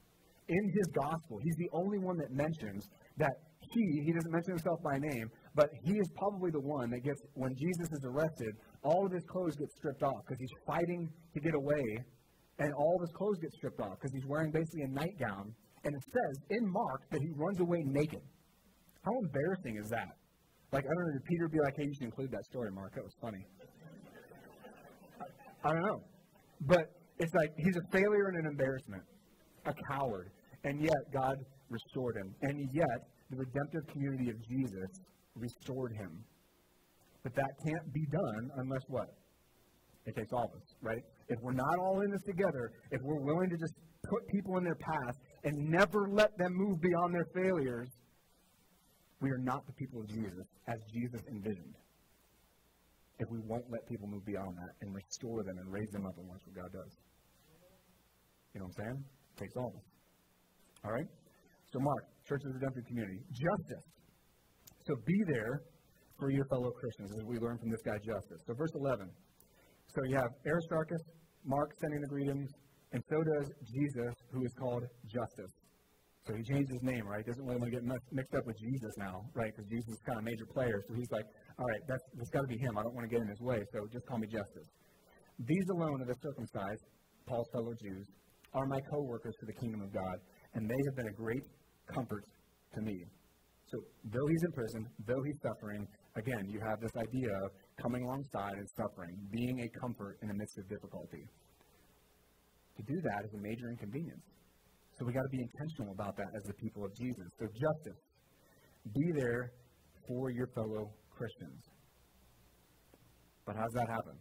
In 0.50 0.63
his 0.74 0.88
gospel, 0.98 1.38
he's 1.44 1.56
the 1.58 1.70
only 1.74 2.00
one 2.00 2.18
that 2.18 2.32
mentions 2.32 2.89
that 3.18 3.34
he, 3.62 4.01
he 4.04 4.12
doesn't 4.12 4.32
mention 4.32 4.58
himself 4.58 4.80
by 4.82 4.98
name, 4.98 5.30
but 5.54 5.70
he 5.86 5.94
is 5.94 6.10
probably 6.18 6.50
the 6.50 6.66
one 6.66 6.89
that 6.89 7.04
gets, 7.04 7.22
when 7.36 7.54
Jesus 7.54 7.88
is 7.94 8.04
arrested, 8.04 8.50
all 8.82 9.06
of 9.06 9.12
his 9.12 9.22
clothes 9.30 9.54
get 9.58 9.70
stripped 9.78 10.01
off 10.01 10.25
because 10.25 10.39
he's 10.39 10.58
fighting 10.66 11.08
to 11.36 11.39
get 11.39 11.54
away, 11.54 11.86
and 12.58 12.74
all 12.74 12.96
of 12.98 13.01
his 13.01 13.13
clothes 13.13 13.38
get 13.38 13.51
stripped 13.54 13.80
off 13.80 13.94
because 14.01 14.12
he's 14.12 14.25
wearing 14.25 14.50
basically 14.50 14.89
a 14.89 14.92
nightgown 14.92 15.54
and 15.84 15.96
it 15.96 16.04
says 16.12 16.36
in 16.50 16.72
Mark 16.72 17.01
that 17.12 17.22
he 17.22 17.30
runs 17.36 17.60
away 17.60 17.80
naked. 17.86 18.22
How 19.04 19.12
embarrassing 19.24 19.78
is 19.82 19.89
that? 19.89 20.18
Like, 20.72 20.84
I 20.84 20.92
don't 20.94 21.06
know, 21.08 21.13
did 21.13 21.25
Peter 21.25 21.48
be 21.48 21.60
like, 21.63 21.75
hey, 21.78 21.86
you 21.86 21.94
should 21.94 22.06
include 22.06 22.32
that 22.32 22.46
story, 22.46 22.70
Mark? 22.72 22.94
That 22.96 23.04
was 23.04 23.16
funny. 23.22 23.46
I 25.63 25.74
don't 25.74 25.84
know. 25.84 26.01
But 26.62 26.92
it's 27.20 27.34
like 27.34 27.51
he's 27.58 27.75
a 27.78 27.92
failure 27.92 28.28
and 28.28 28.38
an 28.38 28.46
embarrassment, 28.51 29.04
a 29.66 29.74
coward. 29.92 30.32
And 30.63 30.82
yet, 30.82 31.13
God 31.13 31.36
restored 31.70 32.18
him. 32.18 32.36
And 32.42 32.70
yet, 32.74 33.00
the 33.30 33.38
redemptive 33.38 33.88
community 33.92 34.30
of 34.30 34.36
Jesus 34.48 34.89
restored 35.36 35.94
him. 35.94 36.24
But 37.24 37.36
that 37.36 37.51
can't 37.66 37.94
be 37.94 38.06
done 38.12 38.50
unless 38.58 38.82
what? 38.88 39.08
It 40.06 40.16
takes 40.16 40.32
all 40.34 40.46
of 40.46 40.62
us, 40.62 40.68
right? 40.82 41.04
If 41.28 41.38
we're 41.42 41.54
not 41.54 41.78
all 41.80 42.01
in 42.01 42.12
this 42.12 42.22
together, 42.25 42.72
if 42.92 43.00
we're 43.04 43.22
willing 43.22 43.50
to 43.50 43.58
just 43.58 43.74
put 44.10 44.28
people 44.28 44.58
in 44.58 44.63
their 44.63 44.75
past 44.75 45.20
and 45.44 45.70
never 45.70 46.08
let 46.10 46.36
them 46.38 46.54
move 46.54 46.82
beyond 46.82 47.13
their 47.13 47.28
failures, 47.36 47.89
we 49.22 49.30
are 49.30 49.38
not 49.38 49.66
the 49.68 49.74
people 49.74 50.01
of 50.01 50.08
Jesus 50.08 50.48
as 50.68 50.80
Jesus 50.92 51.22
envisioned. 51.30 51.75
If 53.20 53.28
we 53.30 53.40
won't 53.44 53.68
let 53.70 53.86
people 53.88 54.08
move 54.08 54.26
beyond 54.26 54.56
that 54.56 54.74
and 54.82 54.96
restore 54.96 55.44
them 55.44 55.58
and 55.60 55.68
raise 55.72 55.92
them 55.92 56.06
up 56.08 56.16
and 56.18 56.28
watch 56.28 56.40
what 56.48 56.56
God 56.56 56.72
does. 56.72 56.94
You 58.54 58.62
know 58.62 58.68
what 58.72 58.80
I'm 58.80 58.96
saying? 58.96 58.98
It 59.04 59.38
takes 59.44 59.56
all 59.60 59.70
of 59.70 59.76
us. 59.76 59.88
All 60.86 60.92
right? 60.92 61.10
So, 61.72 61.80
Mark, 61.80 62.04
Church 62.26 62.42
of 62.48 62.56
the 62.56 62.58
Redemptive 62.64 62.86
Community. 62.88 63.20
Justus. 63.36 63.86
So 64.88 64.96
be 65.06 65.20
there 65.36 65.62
for 66.18 66.32
your 66.32 66.46
fellow 66.50 66.72
Christians, 66.72 67.12
as 67.12 67.24
we 67.28 67.38
learn 67.38 67.60
from 67.60 67.70
this 67.70 67.84
guy, 67.86 68.00
Justus. 68.00 68.42
So, 68.48 68.54
verse 68.56 68.72
11. 68.74 69.12
So 69.90 70.00
you 70.08 70.16
have 70.16 70.32
Aristarchus, 70.48 71.02
Mark 71.46 71.70
sending 71.82 72.02
the 72.02 72.08
greetings, 72.08 72.50
and 72.94 73.04
so 73.10 73.18
does 73.22 73.52
Jesus, 73.68 74.14
who 74.32 74.46
is 74.46 74.54
called 74.60 74.84
Justus. 75.06 75.52
So 76.26 76.36
he 76.36 76.44
changed 76.44 76.70
his 76.70 76.84
name, 76.84 77.08
right? 77.08 77.26
Doesn't 77.26 77.44
really 77.44 77.58
want 77.58 77.74
to 77.74 77.80
get 77.80 77.86
mixed 78.12 78.36
up 78.36 78.46
with 78.46 78.58
Jesus 78.60 78.94
now, 78.98 79.26
right? 79.34 79.50
Because 79.50 79.70
Jesus 79.70 79.90
is 79.90 80.02
kind 80.06 80.20
of 80.20 80.24
a 80.24 80.30
major 80.30 80.46
player. 80.46 80.78
So 80.88 80.94
he's 80.94 81.10
like, 81.12 81.26
all 81.60 81.68
right, 81.68 81.84
that's, 81.92 82.04
that's 82.16 82.32
got 82.32 82.42
to 82.42 82.48
be 82.48 82.58
him. 82.58 82.80
I 82.80 82.84
don't 82.84 82.96
want 82.96 83.04
to 83.04 83.12
get 83.12 83.20
in 83.20 83.28
his 83.28 83.44
way, 83.44 83.60
so 83.75 83.84
just 83.92 84.08
call 84.08 84.18
me 84.18 84.28
Justus. 84.32 84.68
These 85.44 85.68
alone 85.75 86.00
are 86.00 86.08
the 86.08 86.16
circumcised, 86.24 86.84
Paul's 87.28 87.48
fellow 87.51 87.75
Jews, 87.84 88.08
are 88.56 88.66
my 88.66 88.80
co 88.88 89.04
workers 89.04 89.36
for 89.39 89.46
the 89.46 89.58
kingdom 89.60 89.84
of 89.84 89.92
God, 89.92 90.16
and 90.56 90.63
they 90.70 90.82
have 90.88 90.96
been 90.96 91.12
a 91.12 91.18
great 91.20 91.44
comfort 91.92 92.24
to 92.75 92.82
me. 92.82 92.96
So, 93.68 93.78
though 94.08 94.28
he's 94.32 94.44
in 94.48 94.51
prison, 94.56 94.82
though 95.06 95.22
he's 95.28 95.39
suffering, 95.44 95.86
again, 96.16 96.48
you 96.48 96.60
have 96.63 96.80
this 96.80 96.96
idea 96.96 97.30
of 97.44 97.51
coming 97.84 98.01
alongside 98.08 98.56
and 98.56 98.68
suffering, 98.80 99.13
being 99.30 99.60
a 99.60 99.68
comfort 99.84 100.17
in 100.24 100.28
the 100.30 100.34
midst 100.34 100.58
of 100.58 100.65
difficulty. 100.67 101.28
To 102.78 102.82
do 102.88 102.98
that 103.04 103.28
is 103.28 103.34
a 103.36 103.41
major 103.43 103.69
inconvenience. 103.69 104.26
So 104.98 105.06
we 105.06 105.13
got 105.13 105.28
to 105.28 105.36
be 105.36 105.43
intentional 105.43 105.91
about 105.93 106.15
that 106.17 106.32
as 106.36 106.43
the 106.48 106.56
people 106.56 106.84
of 106.84 106.95
Jesus. 106.95 107.28
So 107.38 107.45
Justus. 107.52 108.00
Be 108.95 109.12
there 109.19 109.52
for 110.08 110.32
your 110.32 110.48
fellow 110.56 110.89
Christians. 111.19 111.60
But 113.45 113.55
how 113.60 113.67
does 113.67 113.75
that 113.75 113.89
happen? 113.89 114.15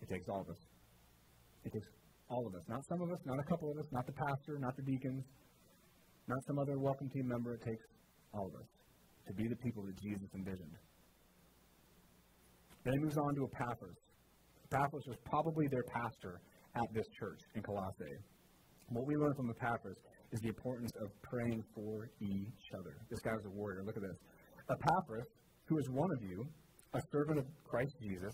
It 0.00 0.08
takes 0.08 0.24
all 0.28 0.40
of 0.40 0.48
us. 0.48 0.62
It 1.64 1.72
takes 1.72 1.88
all 2.30 2.46
of 2.46 2.54
us. 2.54 2.64
Not 2.68 2.80
some 2.88 3.02
of 3.02 3.10
us, 3.12 3.20
not 3.26 3.38
a 3.38 3.44
couple 3.44 3.70
of 3.70 3.76
us, 3.76 3.84
not 3.92 4.06
the 4.06 4.16
pastor, 4.16 4.56
not 4.58 4.74
the 4.76 4.82
deacons, 4.82 5.24
not 6.28 6.38
some 6.48 6.58
other 6.58 6.78
welcome 6.78 7.10
team 7.10 7.28
member. 7.28 7.54
It 7.54 7.62
takes 7.62 7.84
all 8.32 8.46
of 8.48 8.54
us 8.56 8.68
to 9.28 9.34
be 9.34 9.44
the 9.48 9.56
people 9.56 9.84
that 9.84 9.96
Jesus 10.00 10.28
envisioned. 10.34 10.76
Then 12.84 12.94
he 12.94 13.00
moves 13.00 13.18
on 13.18 13.34
to 13.34 13.48
Epaphras. 13.52 13.98
Epaphras 14.72 15.04
was 15.06 15.18
probably 15.26 15.66
their 15.68 15.84
pastor 15.92 16.40
at 16.74 16.88
this 16.94 17.06
church 17.18 17.40
in 17.54 17.62
Colossae. 17.62 18.16
What 18.90 19.06
we 19.06 19.16
learn 19.16 19.34
from 19.34 19.50
Epaphras 19.50 19.98
is 20.32 20.40
the 20.40 20.48
importance 20.48 20.92
of 21.02 21.10
praying 21.22 21.62
for 21.74 22.08
each 22.20 22.66
other. 22.78 22.94
This 23.10 23.20
guy 23.20 23.34
was 23.34 23.44
a 23.46 23.50
warrior. 23.50 23.82
Look 23.84 23.96
at 23.96 24.02
this. 24.02 24.18
Epaphras, 24.70 25.26
who 25.68 25.78
is 25.78 25.88
one 25.90 26.10
of 26.16 26.22
you, 26.22 26.46
a 26.94 27.00
servant 27.12 27.38
of 27.38 27.46
Christ 27.64 27.94
Jesus, 28.00 28.32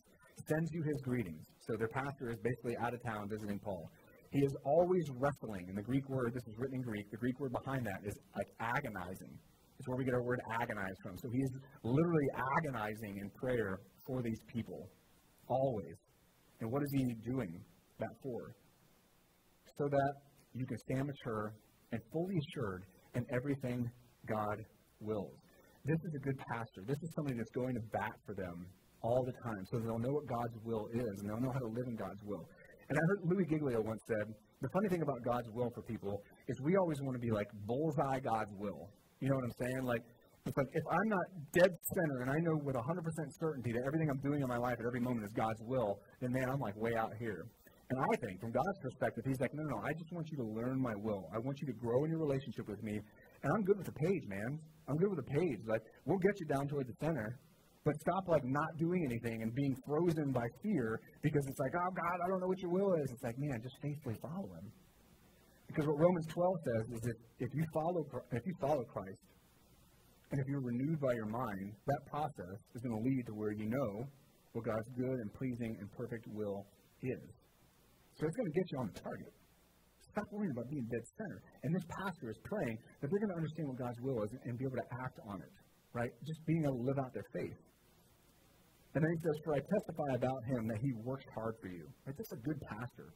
sends 0.48 0.70
you 0.72 0.82
his 0.82 1.00
greetings. 1.02 1.44
So 1.60 1.76
their 1.76 1.88
pastor 1.88 2.30
is 2.30 2.38
basically 2.42 2.76
out 2.80 2.94
of 2.94 3.02
town 3.02 3.28
visiting 3.28 3.58
Paul. 3.58 3.88
He 4.30 4.40
is 4.40 4.54
always 4.64 5.04
wrestling. 5.20 5.66
And 5.68 5.76
the 5.76 5.82
Greek 5.82 6.08
word, 6.08 6.32
this 6.34 6.46
is 6.48 6.54
written 6.58 6.76
in 6.76 6.82
Greek, 6.82 7.10
the 7.10 7.18
Greek 7.18 7.38
word 7.38 7.52
behind 7.52 7.86
that 7.86 8.00
is 8.04 8.14
like 8.34 8.48
agonizing. 8.60 9.38
It's 9.78 9.88
where 9.88 9.98
we 9.98 10.04
get 10.04 10.14
our 10.14 10.22
word 10.22 10.40
agonize 10.60 10.96
from. 11.02 11.18
So 11.18 11.28
he 11.30 11.38
is 11.38 11.50
literally 11.82 12.28
agonizing 12.58 13.18
in 13.18 13.30
prayer 13.30 13.80
for 14.06 14.22
these 14.22 14.40
people, 14.52 14.88
always. 15.48 15.96
And 16.60 16.70
what 16.70 16.82
is 16.82 16.90
he 16.92 17.14
doing 17.28 17.60
that 17.98 18.14
for? 18.22 18.54
So 19.78 19.88
that 19.88 20.12
you 20.54 20.64
can 20.66 20.78
stand 20.78 21.06
mature 21.06 21.54
and 21.92 22.00
fully 22.12 22.36
assured 22.38 22.84
in 23.14 23.26
everything 23.34 23.90
God 24.28 24.64
wills. 25.00 25.36
This 25.84 25.98
is 26.06 26.14
a 26.14 26.22
good 26.22 26.38
pastor. 26.46 26.82
This 26.86 26.98
is 27.02 27.10
somebody 27.14 27.36
that's 27.36 27.50
going 27.50 27.74
to 27.74 27.82
bat 27.90 28.14
for 28.24 28.34
them 28.34 28.66
all 29.02 29.26
the 29.26 29.34
time 29.42 29.66
so 29.66 29.82
they'll 29.82 29.98
know 29.98 30.14
what 30.14 30.26
God's 30.30 30.54
will 30.62 30.86
is 30.94 31.14
and 31.18 31.26
they'll 31.26 31.42
know 31.42 31.50
how 31.50 31.58
to 31.58 31.72
live 31.74 31.86
in 31.90 31.96
God's 31.96 32.22
will. 32.22 32.46
And 32.88 32.94
I 32.94 33.02
heard 33.08 33.20
Louis 33.26 33.46
Giglio 33.50 33.82
once 33.82 34.00
said, 34.06 34.30
the 34.62 34.70
funny 34.70 34.88
thing 34.88 35.02
about 35.02 35.18
God's 35.26 35.50
will 35.50 35.70
for 35.74 35.82
people 35.82 36.22
is 36.46 36.54
we 36.62 36.76
always 36.76 37.02
want 37.02 37.18
to 37.18 37.22
be 37.22 37.32
like 37.34 37.48
bullseye 37.66 38.20
God's 38.22 38.54
will. 38.54 38.86
You 39.18 39.28
know 39.28 39.34
what 39.34 39.44
I'm 39.50 39.58
saying? 39.58 39.82
Like, 39.82 40.02
it's 40.46 40.56
like 40.56 40.70
if 40.70 40.86
I'm 40.86 41.08
not 41.10 41.26
dead 41.50 41.70
center 41.94 42.22
and 42.22 42.30
I 42.30 42.38
know 42.38 42.54
with 42.62 42.76
100% 42.78 43.02
certainty 43.40 43.72
that 43.72 43.82
everything 43.86 44.10
I'm 44.10 44.22
doing 44.22 44.42
in 44.42 44.46
my 44.46 44.58
life 44.58 44.78
at 44.78 44.86
every 44.86 45.00
moment 45.00 45.26
is 45.26 45.32
God's 45.34 45.62
will, 45.66 45.98
then 46.20 46.30
man, 46.30 46.46
I'm 46.46 46.60
like 46.62 46.76
way 46.78 46.94
out 46.94 47.10
here. 47.18 47.46
And 47.90 47.98
I 47.98 48.14
think 48.24 48.40
from 48.40 48.52
God's 48.52 48.78
perspective, 48.80 49.24
He's 49.26 49.40
like, 49.40 49.52
no, 49.52 49.62
no, 49.62 49.76
no, 49.76 49.82
I 49.82 49.92
just 49.98 50.10
want 50.12 50.26
you 50.30 50.38
to 50.38 50.48
learn 50.48 50.80
my 50.80 50.94
will. 51.02 51.28
I 51.34 51.38
want 51.38 51.58
you 51.60 51.66
to 51.66 51.74
grow 51.74 52.04
in 52.04 52.10
your 52.10 52.20
relationship 52.20 52.66
with 52.68 52.82
me. 52.82 52.98
And 53.42 53.52
I'm 53.52 53.62
good 53.62 53.76
with 53.76 53.86
the 53.86 53.98
page, 53.98 54.24
man. 54.26 54.58
I'm 54.88 54.96
good 54.96 55.10
with 55.10 55.20
a 55.20 55.30
page. 55.30 55.60
Like, 55.66 55.82
we'll 56.04 56.18
get 56.18 56.34
you 56.40 56.46
down 56.46 56.68
toward 56.68 56.86
the 56.86 56.96
center. 57.00 57.38
But 57.84 57.94
stop 58.00 58.28
like 58.28 58.44
not 58.44 58.70
doing 58.78 59.02
anything 59.04 59.42
and 59.42 59.52
being 59.54 59.74
frozen 59.84 60.30
by 60.30 60.46
fear 60.62 61.00
because 61.20 61.42
it's 61.48 61.58
like, 61.58 61.72
oh 61.74 61.90
God, 61.90 62.18
I 62.22 62.28
don't 62.28 62.40
know 62.40 62.46
what 62.46 62.60
your 62.60 62.70
will 62.70 62.94
is. 62.94 63.10
It's 63.10 63.22
like, 63.22 63.34
man, 63.38 63.58
just 63.60 63.74
faithfully 63.82 64.16
follow 64.22 64.54
him. 64.54 64.70
Because 65.66 65.86
what 65.86 65.98
Romans 65.98 66.26
12 66.26 66.54
says 66.62 66.84
is 66.94 67.00
that 67.00 67.16
if 67.40 67.50
you 67.54 67.64
follow 67.74 68.06
if 68.30 68.42
you 68.46 68.54
follow 68.60 68.84
Christ 68.84 69.18
and 70.30 70.40
if 70.40 70.46
you're 70.46 70.60
renewed 70.60 71.00
by 71.00 71.12
your 71.14 71.26
mind, 71.26 71.72
that 71.86 72.00
process 72.06 72.58
is 72.74 72.82
going 72.82 72.94
to 72.94 73.02
lead 73.02 73.26
to 73.26 73.34
where 73.34 73.52
you 73.52 73.66
know 73.66 74.06
what 74.52 74.64
God's 74.64 74.88
good 74.96 75.18
and 75.18 75.32
pleasing 75.34 75.76
and 75.80 75.90
perfect 75.92 76.26
will 76.28 76.64
is. 77.02 77.18
So 78.14 78.26
it's 78.26 78.36
going 78.36 78.52
to 78.52 78.58
get 78.60 78.66
you 78.70 78.78
on 78.78 78.90
the 78.94 79.00
target. 79.00 79.32
Stop 80.12 80.28
worrying 80.28 80.52
about 80.52 80.68
being 80.68 80.84
dead 80.92 81.04
center. 81.16 81.40
And 81.64 81.72
this 81.72 81.86
pastor 81.88 82.28
is 82.28 82.36
praying 82.44 82.76
that 83.00 83.08
they're 83.08 83.22
going 83.24 83.32
to 83.32 83.40
understand 83.40 83.64
what 83.72 83.80
God's 83.80 84.00
will 84.04 84.20
is 84.28 84.30
and 84.44 84.60
be 84.60 84.68
able 84.68 84.76
to 84.76 84.88
act 85.00 85.16
on 85.24 85.40
it, 85.40 85.52
right? 85.96 86.12
Just 86.28 86.44
being 86.44 86.68
able 86.68 86.84
to 86.84 86.84
live 86.84 87.00
out 87.00 87.16
their 87.16 87.24
faith. 87.32 87.56
And 88.92 89.00
then 89.00 89.08
he 89.08 89.20
says, 89.24 89.36
For 89.40 89.56
I 89.56 89.60
testify 89.64 90.10
about 90.20 90.40
him 90.52 90.68
that 90.68 90.80
he 90.84 90.92
works 91.00 91.24
hard 91.32 91.56
for 91.64 91.72
you. 91.72 91.88
Right? 92.04 92.12
This 92.12 92.28
is 92.28 92.36
a 92.36 92.42
good 92.44 92.60
pastor. 92.68 93.08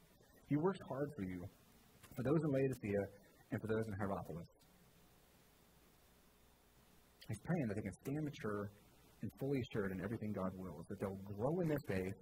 He 0.48 0.56
works 0.56 0.80
hard 0.88 1.12
for 1.12 1.24
you, 1.28 1.44
for 2.16 2.22
those 2.24 2.40
in 2.40 2.48
Laodicea 2.48 3.02
and 3.52 3.60
for 3.60 3.68
those 3.68 3.84
in 3.84 3.92
Hierapolis. 4.00 4.48
He's 7.28 7.42
praying 7.44 7.66
that 7.68 7.76
they 7.76 7.84
can 7.84 7.96
stand 8.08 8.22
mature 8.24 8.72
and 9.20 9.28
fully 9.36 9.60
assured 9.60 9.92
in 9.92 10.00
everything 10.00 10.32
God 10.32 10.54
wills, 10.56 10.86
that 10.88 10.96
they'll 10.96 11.20
grow 11.28 11.60
in 11.60 11.68
their 11.68 11.84
faith 11.84 12.16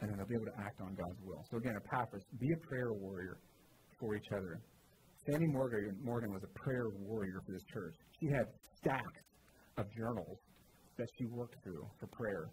and 0.00 0.08
then 0.08 0.16
they'll 0.16 0.30
be 0.30 0.38
able 0.38 0.48
to 0.48 0.58
act 0.64 0.80
on 0.80 0.94
God's 0.96 1.20
will. 1.20 1.42
So 1.50 1.58
again, 1.58 1.76
a 1.76 1.82
Epaphras, 1.84 2.24
be 2.40 2.48
a 2.56 2.60
prayer 2.64 2.92
warrior 2.92 3.36
for 3.98 4.14
each 4.14 4.30
other. 4.32 4.60
Sandy 5.26 5.46
Morgan, 5.48 6.30
was 6.32 6.44
a 6.44 6.52
prayer 6.58 6.88
warrior 7.00 7.40
for 7.46 7.52
this 7.52 7.64
church. 7.72 7.94
She 8.20 8.26
had 8.28 8.44
stacks 8.76 9.24
of 9.78 9.86
journals 9.96 10.38
that 10.98 11.08
she 11.18 11.24
worked 11.26 11.56
through 11.64 11.88
for 11.98 12.06
prayer. 12.12 12.46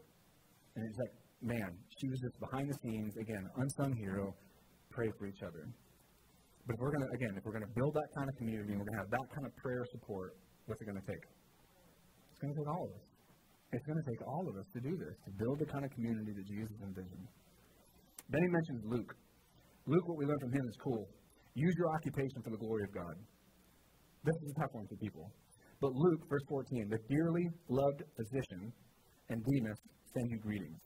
And 0.75 0.88
it's 0.88 0.97
like, 0.97 1.13
man, 1.41 1.69
she 1.99 2.08
was 2.08 2.19
just 2.19 2.39
behind 2.39 2.69
the 2.71 2.77
scenes, 2.82 3.17
again, 3.17 3.43
unsung 3.58 3.93
hero, 3.97 4.34
pray 4.89 5.12
for 5.19 5.27
each 5.27 5.43
other. 5.43 5.67
But 6.65 6.73
if 6.75 6.80
we're 6.80 6.93
going 6.95 7.06
to, 7.06 7.12
again, 7.17 7.34
if 7.36 7.43
we're 7.43 7.58
going 7.58 7.67
to 7.67 7.75
build 7.75 7.93
that 7.93 8.10
kind 8.15 8.30
of 8.30 8.36
community 8.38 8.71
and 8.71 8.80
we're 8.80 8.88
going 8.88 8.99
to 8.99 9.04
have 9.04 9.12
that 9.12 9.27
kind 9.36 9.45
of 9.45 9.54
prayer 9.58 9.84
support, 9.91 10.38
what's 10.65 10.82
it 10.82 10.86
going 10.86 11.01
to 11.01 11.08
take? 11.10 11.25
It's 12.32 12.39
going 12.39 12.54
to 12.54 12.60
take 12.62 12.69
all 12.69 12.86
of 12.88 12.93
us. 12.95 13.06
It's 13.73 13.86
going 13.88 13.99
to 13.99 14.08
take 14.08 14.21
all 14.27 14.45
of 14.47 14.56
us 14.56 14.67
to 14.75 14.80
do 14.80 14.93
this, 14.95 15.15
to 15.27 15.32
build 15.39 15.60
the 15.60 15.67
kind 15.67 15.84
of 15.84 15.91
community 15.91 16.32
that 16.36 16.45
Jesus 16.47 16.77
envisioned. 16.84 17.27
Then 18.30 18.41
he 18.43 18.49
mentions 18.51 18.82
Luke. 18.86 19.12
Luke, 19.88 20.06
what 20.08 20.17
we 20.17 20.25
learn 20.25 20.39
from 20.39 20.54
him 20.54 20.65
is 20.67 20.77
cool. 20.84 21.08
Use 21.54 21.74
your 21.78 21.92
occupation 21.92 22.42
for 22.44 22.50
the 22.50 22.58
glory 22.58 22.84
of 22.84 22.94
God. 22.94 23.16
This 24.24 24.36
is 24.44 24.54
a 24.56 24.62
tough 24.62 24.74
one 24.74 24.88
for 24.88 24.96
people. 24.98 25.32
But 25.82 25.92
Luke, 25.94 26.22
verse 26.30 26.46
14, 26.48 26.90
the 26.90 27.00
dearly 27.10 27.50
loved 27.68 28.04
physician 28.16 28.72
and 29.30 29.44
Demas 29.44 29.80
send 30.14 30.30
you 30.30 30.40
greetings. 30.40 30.80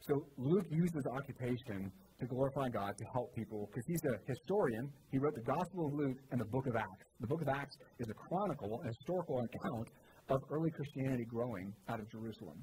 So 0.00 0.26
Luke 0.36 0.66
uses 0.68 1.06
occupation 1.14 1.92
to 2.18 2.26
glorify 2.26 2.68
God, 2.68 2.90
to 2.98 3.04
help 3.14 3.32
people, 3.34 3.68
because 3.70 3.86
he's 3.86 4.02
a 4.10 4.18
historian. 4.26 4.90
He 5.10 5.18
wrote 5.18 5.34
the 5.34 5.46
Gospel 5.46 5.86
of 5.86 5.92
Luke 5.94 6.18
and 6.30 6.40
the 6.40 6.50
book 6.50 6.66
of 6.66 6.74
Acts. 6.76 7.06
The 7.20 7.26
book 7.26 7.42
of 7.42 7.48
Acts 7.48 7.76
is 8.00 8.08
a 8.10 8.14
chronicle, 8.14 8.82
a 8.82 8.88
historical 8.88 9.38
account 9.38 9.88
of 10.28 10.38
early 10.50 10.70
Christianity 10.70 11.24
growing 11.30 11.72
out 11.88 12.00
of 12.00 12.10
Jerusalem. 12.10 12.58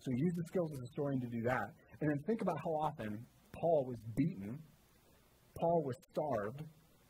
So 0.00 0.10
he 0.10 0.18
used 0.20 0.36
the 0.36 0.44
skills 0.48 0.70
as 0.72 0.78
a 0.78 0.86
historian 0.92 1.20
to 1.20 1.30
do 1.32 1.42
that. 1.48 1.68
And 2.00 2.10
then 2.10 2.18
think 2.26 2.42
about 2.42 2.58
how 2.60 2.72
often 2.88 3.24
Paul 3.56 3.86
was 3.86 3.98
beaten, 4.16 4.58
Paul 5.56 5.84
was 5.84 5.96
starved, 6.12 6.60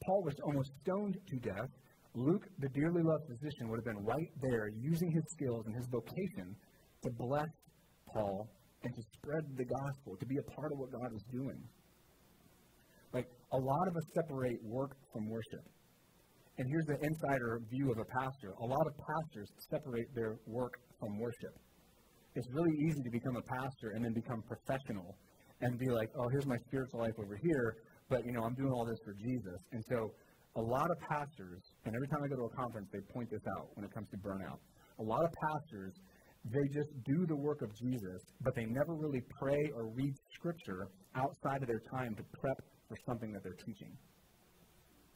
Paul 0.06 0.22
was 0.24 0.34
almost 0.44 0.70
stoned 0.82 1.16
to 1.28 1.36
death. 1.36 1.70
Luke, 2.14 2.44
the 2.58 2.68
dearly 2.68 3.02
loved 3.02 3.24
physician, 3.26 3.68
would 3.68 3.78
have 3.78 3.84
been 3.84 4.04
right 4.04 4.30
there 4.42 4.68
using 4.68 5.10
his 5.10 5.24
skills 5.30 5.64
and 5.66 5.74
his 5.74 5.86
vocation 5.90 6.54
to 7.02 7.10
bless 7.18 7.48
Paul 8.12 8.48
and 8.84 8.94
to 8.94 9.02
spread 9.14 9.44
the 9.56 9.64
gospel, 9.64 10.16
to 10.18 10.26
be 10.26 10.36
a 10.36 10.50
part 10.54 10.72
of 10.72 10.78
what 10.78 10.92
God 10.92 11.12
was 11.12 11.22
doing. 11.30 11.62
Like, 13.12 13.26
a 13.52 13.56
lot 13.56 13.88
of 13.88 13.96
us 13.96 14.02
separate 14.14 14.58
work 14.64 14.96
from 15.12 15.28
worship. 15.28 15.64
And 16.58 16.68
here's 16.68 16.86
the 16.86 16.98
insider 17.06 17.60
view 17.70 17.90
of 17.92 17.98
a 17.98 18.04
pastor. 18.04 18.52
A 18.60 18.66
lot 18.66 18.86
of 18.86 18.92
pastors 18.98 19.48
separate 19.70 20.06
their 20.14 20.36
work 20.46 20.72
from 20.98 21.18
worship. 21.18 21.54
It's 22.34 22.48
really 22.52 22.72
easy 22.88 23.02
to 23.02 23.10
become 23.10 23.36
a 23.36 23.42
pastor 23.42 23.92
and 23.94 24.04
then 24.04 24.12
become 24.12 24.42
professional 24.42 25.16
and 25.60 25.78
be 25.78 25.88
like, 25.88 26.08
oh, 26.18 26.28
here's 26.32 26.46
my 26.46 26.56
spiritual 26.68 27.00
life 27.00 27.14
over 27.18 27.36
here, 27.36 27.76
but, 28.12 28.26
you 28.26 28.32
know, 28.32 28.44
I'm 28.44 28.54
doing 28.54 28.72
all 28.76 28.84
this 28.84 29.00
for 29.04 29.14
Jesus. 29.14 29.56
And 29.72 29.82
so 29.88 30.12
a 30.56 30.60
lot 30.60 30.84
of 30.90 30.98
pastors, 31.08 31.64
and 31.86 31.96
every 31.96 32.08
time 32.08 32.20
I 32.22 32.28
go 32.28 32.36
to 32.36 32.44
a 32.52 32.54
conference, 32.54 32.88
they 32.92 33.00
point 33.08 33.30
this 33.30 33.40
out 33.56 33.72
when 33.72 33.88
it 33.88 33.92
comes 33.94 34.06
to 34.12 34.18
burnout. 34.20 34.60
A 35.00 35.02
lot 35.02 35.24
of 35.24 35.32
pastors, 35.48 35.94
they 36.44 36.66
just 36.76 36.92
do 37.08 37.24
the 37.26 37.36
work 37.36 37.62
of 37.62 37.72
Jesus, 37.80 38.20
but 38.44 38.54
they 38.54 38.66
never 38.66 38.92
really 38.92 39.22
pray 39.40 39.64
or 39.74 39.88
read 39.96 40.12
scripture 40.36 40.92
outside 41.16 41.62
of 41.62 41.68
their 41.68 41.80
time 41.96 42.14
to 42.16 42.22
prep 42.38 42.60
for 42.86 42.96
something 43.08 43.32
that 43.32 43.42
they're 43.42 43.56
teaching. 43.64 43.96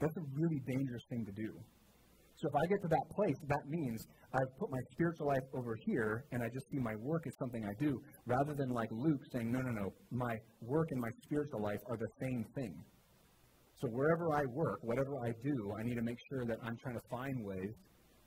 That's 0.00 0.16
a 0.16 0.24
really 0.32 0.60
dangerous 0.66 1.02
thing 1.10 1.26
to 1.26 1.32
do. 1.32 1.52
So 2.36 2.48
if 2.48 2.54
I 2.54 2.66
get 2.68 2.82
to 2.82 2.88
that 2.88 3.06
place, 3.16 3.36
that 3.48 3.64
means 3.68 4.04
I've 4.34 4.52
put 4.58 4.70
my 4.70 4.80
spiritual 4.92 5.28
life 5.28 5.46
over 5.54 5.74
here 5.86 6.24
and 6.32 6.42
I 6.42 6.48
just 6.52 6.68
see 6.70 6.78
my 6.78 6.94
work 6.96 7.26
as 7.26 7.32
something 7.38 7.64
I 7.64 7.72
do, 7.80 7.98
rather 8.26 8.54
than 8.54 8.68
like 8.70 8.90
Luke 8.92 9.20
saying, 9.32 9.50
no, 9.50 9.60
no, 9.60 9.70
no, 9.70 9.88
my 10.10 10.36
work 10.60 10.88
and 10.90 11.00
my 11.00 11.08
spiritual 11.24 11.62
life 11.62 11.80
are 11.88 11.96
the 11.96 12.08
same 12.20 12.44
thing. 12.54 12.74
So 13.80 13.88
wherever 13.88 14.32
I 14.34 14.44
work, 14.52 14.80
whatever 14.82 15.16
I 15.24 15.32
do, 15.42 15.72
I 15.78 15.82
need 15.82 15.96
to 15.96 16.02
make 16.02 16.18
sure 16.28 16.44
that 16.46 16.58
I'm 16.62 16.76
trying 16.82 16.96
to 16.96 17.06
find 17.10 17.44
ways 17.44 17.72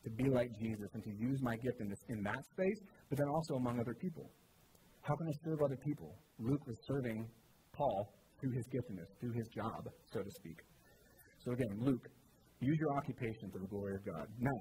to 0.03 0.09
be 0.11 0.29
like 0.29 0.49
Jesus 0.59 0.89
and 0.93 1.03
to 1.03 1.11
use 1.11 1.39
my 1.41 1.55
gift 1.57 1.81
in, 1.81 1.89
this, 1.89 1.99
in 2.09 2.23
that 2.23 2.41
space, 2.53 2.79
but 3.09 3.17
then 3.17 3.27
also 3.27 3.55
among 3.55 3.79
other 3.79 3.93
people. 3.93 4.31
How 5.01 5.15
can 5.15 5.27
I 5.27 5.35
serve 5.43 5.59
other 5.63 5.77
people? 5.85 6.15
Luke 6.39 6.65
was 6.65 6.77
serving 6.87 7.27
Paul 7.73 8.13
through 8.39 8.51
his 8.51 8.65
giftedness, 8.73 9.09
through 9.19 9.33
his 9.33 9.47
job, 9.55 9.89
so 10.13 10.21
to 10.21 10.31
speak. 10.39 10.57
So 11.43 11.51
again, 11.51 11.77
Luke, 11.79 12.07
use 12.59 12.77
your 12.79 12.93
occupation 12.97 13.49
for 13.51 13.59
the 13.59 13.67
glory 13.67 13.95
of 13.95 14.03
God. 14.05 14.27
Now, 14.39 14.57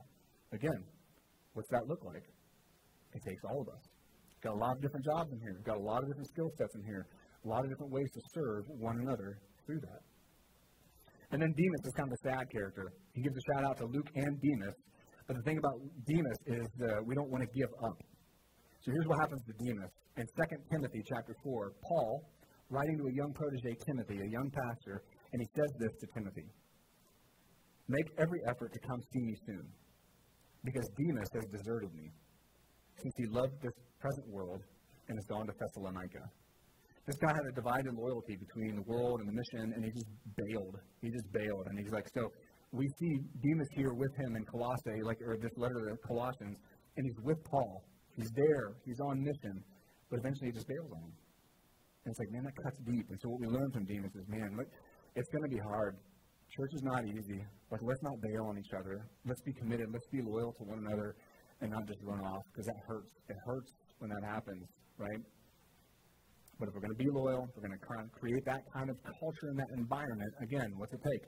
again, 0.52 0.84
what's 1.52 1.68
that 1.70 1.86
look 1.86 2.04
like? 2.04 2.22
It 3.14 3.22
takes 3.26 3.42
all 3.50 3.60
of 3.62 3.68
us. 3.68 3.82
Got 4.42 4.54
a 4.54 4.60
lot 4.60 4.76
of 4.76 4.82
different 4.82 5.04
jobs 5.04 5.32
in 5.32 5.40
here. 5.40 5.58
Got 5.66 5.78
a 5.78 5.86
lot 5.86 6.02
of 6.02 6.06
different 6.06 6.28
skill 6.28 6.50
sets 6.58 6.74
in 6.76 6.84
here. 6.84 7.06
A 7.44 7.48
lot 7.48 7.64
of 7.64 7.70
different 7.70 7.90
ways 7.90 8.06
to 8.14 8.20
serve 8.34 8.64
one 8.78 8.98
another 9.02 9.38
through 9.66 9.80
that. 9.80 10.02
And 11.30 11.42
then 11.42 11.52
Demas 11.52 11.82
is 11.84 11.92
kind 11.98 12.08
of 12.08 12.14
a 12.14 12.22
sad 12.28 12.46
character. 12.54 12.92
He 13.12 13.22
gives 13.22 13.36
a 13.36 13.44
shout 13.52 13.64
out 13.66 13.76
to 13.78 13.86
Luke 13.86 14.08
and 14.14 14.40
Demas. 14.40 14.76
But 15.26 15.36
the 15.36 15.42
thing 15.42 15.58
about 15.58 15.76
Demas 16.06 16.38
is 16.46 16.68
uh, 16.80 17.02
we 17.04 17.14
don't 17.14 17.28
want 17.28 17.42
to 17.44 17.50
give 17.52 17.68
up. 17.84 17.98
So 18.80 18.92
here's 18.94 19.06
what 19.06 19.18
happens 19.20 19.42
to 19.44 19.54
Demas. 19.60 19.90
In 20.16 20.24
2 20.24 20.56
Timothy 20.70 21.02
chapter 21.04 21.34
4, 21.44 21.72
Paul, 21.84 22.24
writing 22.70 22.96
to 22.96 23.04
a 23.10 23.12
young 23.12 23.32
protege, 23.34 23.76
Timothy, 23.86 24.16
a 24.22 24.30
young 24.30 24.48
pastor, 24.54 25.02
and 25.32 25.42
he 25.42 25.48
says 25.52 25.70
this 25.78 25.92
to 26.00 26.06
Timothy 26.14 26.48
Make 27.88 28.08
every 28.18 28.40
effort 28.46 28.72
to 28.72 28.80
come 28.80 29.00
see 29.12 29.22
me 29.24 29.34
soon, 29.46 29.64
because 30.64 30.86
Demas 30.98 31.28
has 31.34 31.44
deserted 31.50 31.92
me, 31.94 32.12
since 33.00 33.14
he 33.16 33.26
loved 33.32 33.56
this 33.62 33.72
present 33.98 34.28
world 34.28 34.60
and 35.08 35.16
has 35.16 35.24
gone 35.24 35.46
to 35.46 35.52
Thessalonica. 35.58 36.20
This 37.06 37.16
guy 37.16 37.32
had 37.32 37.46
a 37.48 37.54
divided 37.56 37.94
loyalty 37.96 38.36
between 38.36 38.76
the 38.76 38.84
world 38.84 39.20
and 39.20 39.28
the 39.28 39.32
mission, 39.32 39.72
and 39.72 39.82
he 39.82 39.90
just 39.90 40.10
bailed. 40.36 40.76
He 41.00 41.08
just 41.08 41.32
bailed. 41.32 41.64
And 41.72 41.78
he's 41.78 41.90
like, 41.90 42.04
so 42.12 42.28
we 42.72 42.84
see 43.00 43.16
Demas 43.40 43.68
here 43.74 43.94
with 43.96 44.12
him 44.20 44.36
in 44.36 44.44
Colossae, 44.44 45.00
like, 45.02 45.16
or 45.24 45.38
this 45.40 45.56
letter 45.56 45.88
to 45.88 45.96
Colossians, 46.06 46.58
and 46.96 47.06
he's 47.06 47.16
with 47.24 47.42
Paul. 47.48 47.80
He's 48.16 48.28
there. 48.36 48.76
He's 48.84 49.00
on 49.00 49.24
mission. 49.24 49.64
But 50.10 50.20
eventually 50.20 50.48
he 50.48 50.52
just 50.52 50.68
bails 50.68 50.92
on 50.92 51.00
him. 51.00 51.14
And 52.04 52.12
it's 52.12 52.18
like, 52.20 52.30
man, 52.30 52.44
that 52.44 52.56
cuts 52.62 52.78
deep. 52.84 53.06
And 53.08 53.18
so 53.22 53.30
what 53.30 53.40
we 53.40 53.46
learn 53.46 53.70
from 53.72 53.84
Demas 53.86 54.12
is, 54.12 54.28
man, 54.28 54.52
look, 54.58 54.68
it's 55.16 55.28
going 55.32 55.48
to 55.48 55.52
be 55.56 55.62
hard. 55.64 55.96
Church 56.56 56.70
is 56.74 56.82
not 56.82 57.04
easy. 57.04 57.44
Like, 57.70 57.80
let's 57.82 58.02
not 58.02 58.14
bail 58.22 58.46
on 58.46 58.58
each 58.58 58.72
other. 58.72 59.04
Let's 59.26 59.42
be 59.42 59.52
committed. 59.52 59.88
Let's 59.92 60.08
be 60.08 60.22
loyal 60.22 60.52
to 60.52 60.64
one 60.64 60.78
another 60.86 61.14
and 61.60 61.70
not 61.70 61.86
just 61.86 62.00
run 62.02 62.20
off 62.20 62.42
because 62.52 62.66
that 62.66 62.80
hurts. 62.86 63.10
It 63.28 63.36
hurts 63.44 63.72
when 63.98 64.10
that 64.10 64.24
happens, 64.24 64.64
right? 64.96 65.20
But 66.58 66.68
if 66.68 66.74
we're 66.74 66.80
going 66.80 66.96
to 66.96 67.04
be 67.04 67.10
loyal, 67.10 67.46
if 67.48 67.50
we're 67.54 67.68
going 67.68 67.78
to 67.78 68.18
create 68.18 68.44
that 68.46 68.62
kind 68.74 68.90
of 68.90 68.96
culture 69.20 69.48
and 69.50 69.58
that 69.58 69.70
environment, 69.76 70.32
again, 70.42 70.72
what's 70.76 70.92
it 70.92 71.00
take? 71.04 71.24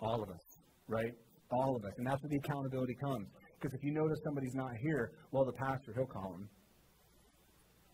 All 0.00 0.22
of 0.22 0.28
us, 0.28 0.44
right? 0.88 1.12
All 1.50 1.74
of 1.74 1.84
us. 1.84 1.92
And 1.98 2.06
that's 2.06 2.22
where 2.22 2.30
the 2.30 2.38
accountability 2.44 2.94
comes. 3.02 3.26
Because 3.58 3.74
if 3.74 3.82
you 3.82 3.92
notice 3.92 4.18
somebody's 4.24 4.54
not 4.54 4.70
here, 4.82 5.10
well, 5.32 5.44
the 5.44 5.52
pastor, 5.52 5.92
he'll 5.96 6.06
call 6.06 6.34
him. 6.34 6.48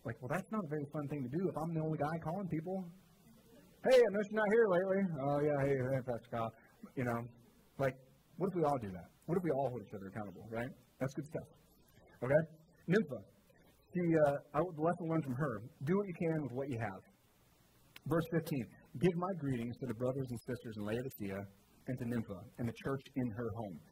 Like, 0.05 0.15
well, 0.21 0.29
that's 0.29 0.51
not 0.51 0.65
a 0.65 0.67
very 0.67 0.85
fun 0.91 1.07
thing 1.07 1.23
to 1.23 1.31
do 1.31 1.47
if 1.47 1.55
I'm 1.57 1.73
the 1.73 1.79
only 1.81 1.97
guy 1.97 2.17
calling 2.21 2.47
people. 2.49 2.85
Hey, 3.83 3.99
I 3.99 4.09
noticed 4.15 4.31
you're 4.31 4.39
not 4.39 4.51
here 4.55 4.67
lately. 4.71 5.01
Oh, 5.27 5.39
yeah, 5.43 5.59
hey, 5.59 5.75
hey, 5.75 5.99
Pastor 6.07 6.29
Kyle. 6.31 6.51
You 6.95 7.03
know, 7.03 7.19
like, 7.83 7.91
what 8.39 8.47
if 8.47 8.55
we 8.55 8.63
all 8.63 8.79
do 8.79 8.87
that? 8.87 9.11
What 9.27 9.35
if 9.35 9.43
we 9.43 9.51
all 9.51 9.75
hold 9.75 9.83
each 9.83 9.91
other 9.91 10.07
accountable, 10.07 10.47
right? 10.47 10.71
That's 11.03 11.11
good 11.11 11.27
stuff. 11.27 11.47
Okay? 12.23 12.41
Nympha. 12.87 13.19
She, 13.91 14.03
uh, 14.23 14.55
I, 14.55 14.63
the 14.63 14.83
lesson 14.87 15.11
learned 15.11 15.27
from 15.27 15.35
her 15.35 15.67
do 15.83 15.99
what 15.99 16.07
you 16.07 16.15
can 16.15 16.47
with 16.47 16.55
what 16.55 16.71
you 16.71 16.79
have. 16.79 17.01
Verse 18.07 18.23
15 18.31 19.03
Give 19.03 19.15
my 19.19 19.33
greetings 19.43 19.75
to 19.83 19.85
the 19.91 19.97
brothers 19.99 20.31
and 20.31 20.39
sisters 20.47 20.79
in 20.79 20.87
Laodicea 20.87 21.43
and 21.91 21.95
to 21.99 22.05
Nympha 22.07 22.39
and 22.63 22.71
the 22.71 22.77
church 22.87 23.03
in 23.19 23.27
her 23.35 23.51
home. 23.51 23.83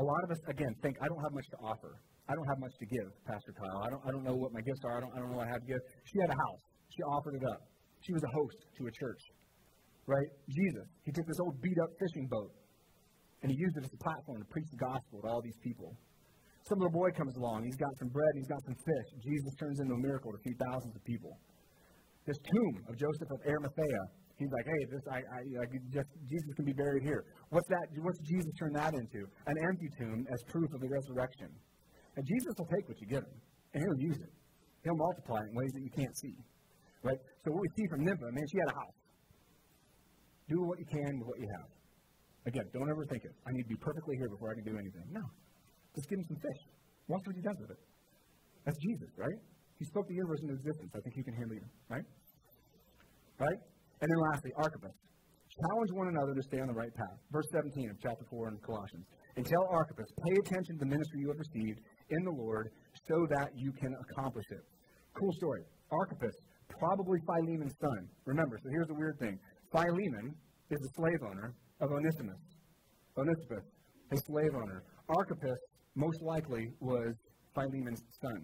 A 0.00 0.04
lot 0.04 0.20
of 0.24 0.32
us, 0.32 0.40
again, 0.48 0.72
think, 0.80 0.96
I 1.04 1.12
don't 1.12 1.20
have 1.20 1.36
much 1.36 1.48
to 1.52 1.58
offer. 1.60 2.00
I 2.24 2.32
don't 2.32 2.48
have 2.56 2.60
much 2.64 2.72
to 2.80 2.86
give, 2.88 3.08
Pastor 3.28 3.52
Kyle. 3.52 3.84
I 3.84 3.88
don't, 3.92 4.00
I 4.00 4.10
don't 4.16 4.24
know 4.24 4.36
what 4.40 4.56
my 4.56 4.64
gifts 4.64 4.80
are. 4.88 4.96
I 4.96 5.00
don't, 5.04 5.12
I 5.12 5.20
don't 5.20 5.28
know 5.28 5.44
what 5.44 5.48
I 5.48 5.52
have 5.52 5.60
to 5.60 5.68
give. 5.68 5.82
She 6.08 6.16
had 6.24 6.32
a 6.32 6.38
house. 6.40 6.62
She 6.96 7.04
offered 7.04 7.36
it 7.36 7.44
up. 7.52 7.60
She 8.06 8.14
was 8.14 8.22
a 8.22 8.32
host 8.38 8.58
to 8.78 8.86
a 8.86 8.92
church, 8.94 9.22
right? 10.06 10.30
Jesus, 10.46 10.86
he 11.02 11.10
took 11.10 11.26
this 11.26 11.40
old 11.42 11.58
beat 11.58 11.74
up 11.82 11.90
fishing 11.98 12.30
boat 12.30 12.54
and 13.42 13.50
he 13.50 13.58
used 13.58 13.76
it 13.76 13.84
as 13.84 13.90
a 13.90 13.98
platform 13.98 14.38
to 14.38 14.48
preach 14.48 14.70
the 14.70 14.78
gospel 14.78 15.18
to 15.22 15.26
all 15.26 15.42
these 15.42 15.58
people. 15.58 15.90
Some 16.70 16.78
little 16.78 16.94
boy 16.94 17.10
comes 17.18 17.34
along. 17.34 17.66
He's 17.66 17.78
got 17.78 17.90
some 17.98 18.10
bread. 18.14 18.32
He's 18.34 18.46
got 18.46 18.62
some 18.62 18.74
fish. 18.74 19.08
Jesus 19.22 19.54
turns 19.58 19.78
into 19.82 19.94
a 19.94 20.02
miracle 20.02 20.30
to 20.30 20.38
feed 20.42 20.58
thousands 20.58 20.94
of 20.94 21.02
people. 21.02 21.34
This 22.26 22.38
tomb 22.42 22.74
of 22.90 22.94
Joseph 22.98 23.30
of 23.30 23.38
Arimathea. 23.46 24.02
He's 24.38 24.50
like, 24.50 24.66
hey, 24.66 24.82
this, 24.90 25.04
I, 25.10 25.18
I, 25.22 25.40
I 25.62 25.64
just, 25.94 26.10
Jesus 26.26 26.50
can 26.54 26.66
be 26.66 26.74
buried 26.74 27.02
here. 27.02 27.22
What's 27.50 27.68
that? 27.70 27.86
What's 28.02 28.18
Jesus 28.22 28.50
turn 28.58 28.74
that 28.74 28.94
into? 28.94 29.26
An 29.46 29.56
empty 29.62 29.88
tomb 29.98 30.26
as 30.30 30.38
proof 30.50 30.70
of 30.74 30.80
the 30.82 30.90
resurrection. 30.90 31.50
And 32.18 32.22
Jesus 32.26 32.52
will 32.58 32.70
take 32.70 32.86
what 32.86 32.98
you 33.00 33.06
give 33.06 33.24
him, 33.24 33.38
and 33.74 33.78
he'll 33.82 34.02
use 34.10 34.20
it. 34.20 34.32
He'll 34.82 34.98
multiply 34.98 35.38
it 35.42 35.50
in 35.50 35.54
ways 35.54 35.72
that 35.74 35.82
you 35.82 35.92
can't 35.94 36.16
see. 36.18 36.36
Right? 37.02 37.20
So 37.44 37.52
what 37.52 37.62
we 37.62 37.70
see 37.76 37.86
from 37.90 38.04
Nympha, 38.04 38.28
man, 38.32 38.46
she 38.50 38.58
had 38.58 38.70
a 38.72 38.76
house. 38.80 38.98
Do 40.48 40.62
what 40.62 40.78
you 40.78 40.86
can 40.86 41.18
with 41.18 41.28
what 41.28 41.38
you 41.40 41.48
have. 41.58 41.68
Again, 42.46 42.66
don't 42.72 42.88
ever 42.88 43.02
think 43.10 43.26
it. 43.26 43.34
I 43.46 43.50
need 43.50 43.66
to 43.66 43.72
be 43.74 43.80
perfectly 43.82 44.14
here 44.16 44.30
before 44.30 44.50
I 44.50 44.54
can 44.54 44.64
do 44.64 44.78
anything. 44.78 45.02
No. 45.10 45.22
Just 45.94 46.06
give 46.08 46.18
him 46.22 46.26
some 46.30 46.38
fish. 46.38 46.60
Watch 47.08 47.22
what 47.26 47.34
he 47.34 47.42
does 47.42 47.58
with 47.58 47.70
it. 47.74 47.80
That's 48.64 48.78
Jesus, 48.78 49.10
right? 49.18 49.38
He 49.78 49.84
spoke 49.84 50.06
the 50.06 50.14
universe 50.14 50.40
into 50.42 50.54
existence. 50.54 50.90
I 50.94 51.00
think 51.02 51.14
he 51.14 51.22
can 51.22 51.34
handle 51.34 51.56
you, 51.58 51.66
right? 51.90 52.06
Right? 53.38 53.60
And 54.00 54.06
then 54.06 54.18
lastly, 54.30 54.52
Archippus. 54.56 54.94
Challenge 55.56 55.90
one 55.96 56.08
another 56.08 56.34
to 56.34 56.42
stay 56.42 56.60
on 56.60 56.68
the 56.68 56.76
right 56.76 56.92
path. 56.92 57.16
Verse 57.32 57.46
17 57.52 57.90
of 57.90 57.96
chapter 58.02 58.24
4 58.28 58.48
in 58.48 58.58
Colossians. 58.60 59.06
And 59.36 59.44
tell 59.44 59.64
Archippus, 59.70 60.06
pay 60.28 60.36
attention 60.44 60.76
to 60.76 60.80
the 60.84 60.90
ministry 60.90 61.20
you 61.24 61.28
have 61.28 61.40
received 61.40 61.80
in 62.10 62.20
the 62.24 62.34
Lord 62.36 62.68
so 63.08 63.26
that 63.36 63.50
you 63.56 63.72
can 63.72 63.92
accomplish 63.96 64.44
it. 64.50 64.64
Cool 65.16 65.32
story. 65.40 65.64
Archippus, 65.90 66.36
probably 66.68 67.18
Philemon's 67.26 67.74
son. 67.80 68.08
Remember, 68.24 68.58
so 68.62 68.68
here's 68.70 68.88
the 68.88 68.94
weird 68.94 69.18
thing. 69.18 69.38
Philemon 69.72 70.34
is 70.70 70.80
the 70.80 70.90
slave 70.96 71.22
owner, 71.22 71.54
of 71.80 71.90
Onesimus. 71.92 72.40
Onesimus, 73.18 73.64
his 74.10 74.20
slave 74.26 74.54
owner. 74.54 74.82
Archippus, 75.08 75.58
most 75.94 76.20
likely, 76.22 76.68
was 76.80 77.14
Philemon's 77.54 78.02
son. 78.20 78.40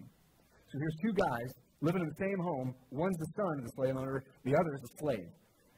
So 0.71 0.79
here's 0.79 0.97
two 1.05 1.13
guys 1.13 1.49
living 1.81 2.01
in 2.01 2.07
the 2.07 2.19
same 2.19 2.39
home. 2.39 2.73
One's 2.91 3.17
the 3.17 3.31
son 3.35 3.59
of 3.59 3.65
the 3.65 3.73
slave 3.75 3.95
owner, 3.97 4.23
the 4.45 4.55
other 4.55 4.73
is 4.73 4.83
a 4.83 4.93
slave. 5.03 5.29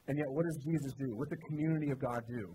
And 0.07 0.17
yet, 0.17 0.29
what 0.29 0.45
does 0.45 0.57
Jesus 0.63 0.93
do? 0.99 1.17
What 1.17 1.29
does 1.29 1.37
the 1.39 1.43
community 1.49 1.89
of 1.89 1.99
God 1.99 2.21
do? 2.29 2.53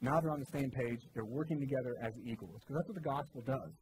Now 0.00 0.20
they're 0.20 0.32
on 0.32 0.40
the 0.40 0.58
same 0.58 0.70
page. 0.70 1.00
They're 1.14 1.28
working 1.28 1.60
together 1.60 1.94
as 2.02 2.12
equals. 2.24 2.60
Because 2.64 2.76
that's 2.80 2.88
what 2.88 2.98
the 3.00 3.08
gospel 3.08 3.42
does. 3.44 3.72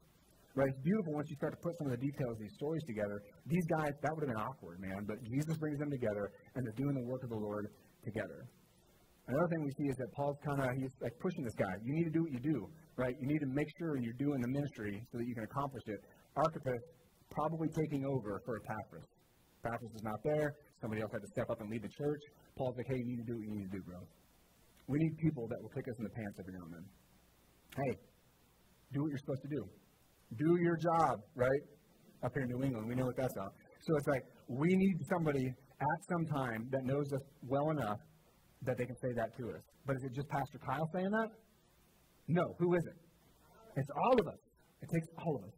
Right? 0.55 0.71
It's 0.71 0.83
beautiful 0.87 1.19
once 1.19 1.27
you 1.29 1.37
start 1.37 1.53
to 1.59 1.63
put 1.67 1.75
some 1.79 1.91
of 1.91 1.99
the 1.99 2.03
details 2.03 2.39
of 2.39 2.39
these 2.39 2.55
stories 2.55 2.83
together. 2.87 3.19
These 3.47 3.67
guys, 3.67 3.91
that 3.91 4.11
would 4.15 4.23
have 4.23 4.31
been 4.31 4.45
awkward, 4.45 4.79
man. 4.79 5.03
But 5.03 5.19
Jesus 5.27 5.59
brings 5.59 5.79
them 5.83 5.91
together, 5.91 6.31
and 6.55 6.63
they're 6.63 6.79
doing 6.79 6.95
the 6.95 7.07
work 7.11 7.27
of 7.27 7.31
the 7.31 7.43
Lord 7.43 7.67
together. 8.07 8.47
Another 9.27 9.49
thing 9.51 9.65
we 9.65 9.73
see 9.75 9.89
is 9.91 9.97
that 9.97 10.13
Paul's 10.15 10.39
kind 10.47 10.61
of, 10.63 10.69
he's 10.77 10.95
like 11.01 11.17
pushing 11.19 11.43
this 11.43 11.59
guy. 11.59 11.75
You 11.83 11.97
need 11.97 12.05
to 12.05 12.15
do 12.15 12.23
what 12.23 12.33
you 12.33 12.39
do, 12.45 12.69
right? 12.95 13.17
You 13.19 13.27
need 13.27 13.41
to 13.41 13.51
make 13.51 13.67
sure 13.81 13.97
you're 13.97 14.21
doing 14.21 14.39
the 14.39 14.53
ministry 14.53 15.03
so 15.11 15.19
that 15.19 15.27
you 15.27 15.35
can 15.35 15.43
accomplish 15.43 15.83
it. 15.87 16.01
Archippus 16.37 16.83
probably 17.33 17.69
taking 17.75 18.05
over 18.05 18.39
for 18.45 18.61
Epaphras. 18.63 19.09
Epaphras 19.65 19.91
is 19.97 20.05
not 20.05 20.21
there. 20.23 20.55
Somebody 20.79 21.01
else 21.01 21.11
had 21.11 21.25
to 21.25 21.31
step 21.33 21.49
up 21.49 21.59
and 21.65 21.71
lead 21.73 21.83
the 21.83 21.89
church. 21.89 22.21
Paul's 22.55 22.77
like, 22.77 22.87
hey, 22.87 23.01
you 23.01 23.17
need 23.17 23.25
to 23.25 23.29
do 23.33 23.35
what 23.41 23.45
you 23.49 23.55
need 23.59 23.67
to 23.73 23.75
do, 23.81 23.83
bro. 23.83 23.99
We 24.87 24.99
need 25.01 25.17
people 25.17 25.49
that 25.49 25.57
will 25.65 25.73
kick 25.73 25.89
us 25.89 25.97
in 25.97 26.05
the 26.05 26.15
pants 26.15 26.37
every 26.39 26.53
now 26.53 26.65
and 26.69 26.75
then. 26.77 26.87
Hey, 27.81 27.93
do 28.93 29.03
what 29.03 29.09
you're 29.09 29.25
supposed 29.25 29.43
to 29.43 29.53
do. 29.57 29.65
Do 30.37 30.57
your 30.61 30.77
job, 30.77 31.21
right? 31.35 31.63
Up 32.25 32.33
here 32.35 32.45
in 32.45 32.49
New 32.49 32.65
England, 32.65 32.89
we 32.89 32.95
know 32.95 33.07
what 33.07 33.17
that's 33.17 33.35
about. 33.37 33.53
So 33.81 33.97
it's 33.97 34.09
like 34.09 34.23
we 34.49 34.69
need 34.69 34.97
somebody 35.11 35.47
at 35.81 35.99
some 36.09 36.27
time 36.27 36.69
that 36.71 36.85
knows 36.85 37.13
us 37.13 37.23
well 37.47 37.71
enough 37.71 37.99
that 38.63 38.79
they 38.79 38.87
can 38.87 38.97
say 38.97 39.13
that 39.15 39.37
to 39.37 39.51
us. 39.51 39.63
But 39.87 39.97
is 39.97 40.05
it 40.05 40.15
just 40.15 40.29
Pastor 40.29 40.59
Kyle 40.59 40.89
saying 40.95 41.11
that? 41.11 41.29
No. 42.29 42.43
Who 42.59 42.75
is 42.75 42.83
it? 42.87 42.97
It's 43.77 43.91
all 43.97 44.21
of 44.21 44.27
us. 44.27 44.41
It 44.83 44.89
takes 44.93 45.09
all 45.19 45.37
of 45.37 45.45
us. 45.45 45.55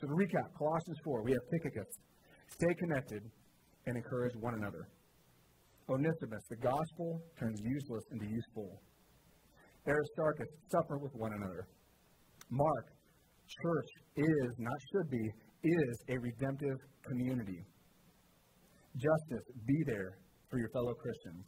So 0.00 0.08
to 0.08 0.14
recap, 0.14 0.50
Colossians 0.58 0.98
4, 1.04 1.22
we 1.22 1.32
have 1.32 1.40
Tychicus. 1.52 1.86
Stay 2.48 2.74
connected 2.80 3.22
and 3.86 3.96
encourage 3.96 4.34
one 4.40 4.54
another. 4.54 4.88
Onesimus, 5.88 6.42
the 6.50 6.56
gospel 6.56 7.20
turns 7.38 7.60
useless 7.62 8.04
into 8.12 8.26
useful. 8.26 8.80
Aristarchus, 9.86 10.48
suffer 10.70 10.98
with 10.98 11.12
one 11.14 11.32
another. 11.34 11.66
Mark, 12.50 12.86
church 13.62 13.90
is, 14.16 14.50
not 14.58 14.78
should 14.92 15.10
be, 15.10 15.24
is 15.64 15.94
a 16.08 16.18
redemptive 16.18 16.78
community. 17.06 17.60
Justus, 18.96 19.44
be 19.66 19.78
there 19.86 20.18
for 20.50 20.58
your 20.58 20.68
fellow 20.70 20.94
Christians. 20.94 21.44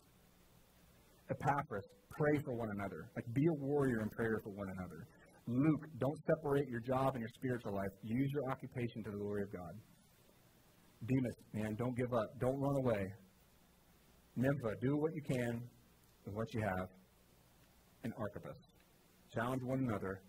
Epaphras, 1.30 1.84
pray 2.10 2.38
for 2.44 2.54
one 2.54 2.68
another. 2.76 3.08
Like, 3.16 3.24
be 3.34 3.44
a 3.46 3.56
warrior 3.64 4.00
in 4.02 4.08
prayer 4.10 4.40
for 4.44 4.50
one 4.50 4.68
another. 4.78 5.06
Luke, 5.46 5.84
don't 5.98 6.18
separate 6.26 6.68
your 6.68 6.80
job 6.80 7.14
and 7.14 7.20
your 7.20 7.34
spiritual 7.36 7.74
life. 7.74 7.92
Use 8.02 8.30
your 8.32 8.50
occupation 8.50 9.04
to 9.04 9.10
the 9.10 9.18
glory 9.18 9.42
of 9.42 9.52
God. 9.52 9.74
Demas, 11.04 11.36
man, 11.52 11.74
don't 11.76 11.96
give 11.96 12.12
up. 12.14 12.28
Don't 12.40 12.58
run 12.58 12.76
away. 12.76 13.04
Nympha, 14.36 14.72
do 14.80 14.96
what 14.96 15.12
you 15.14 15.22
can 15.22 15.60
with 16.24 16.34
what 16.34 16.46
you 16.54 16.62
have. 16.62 16.88
And 18.04 18.12
Archippus, 18.18 18.56
challenge 19.34 19.62
one 19.64 19.80
another 19.80 20.22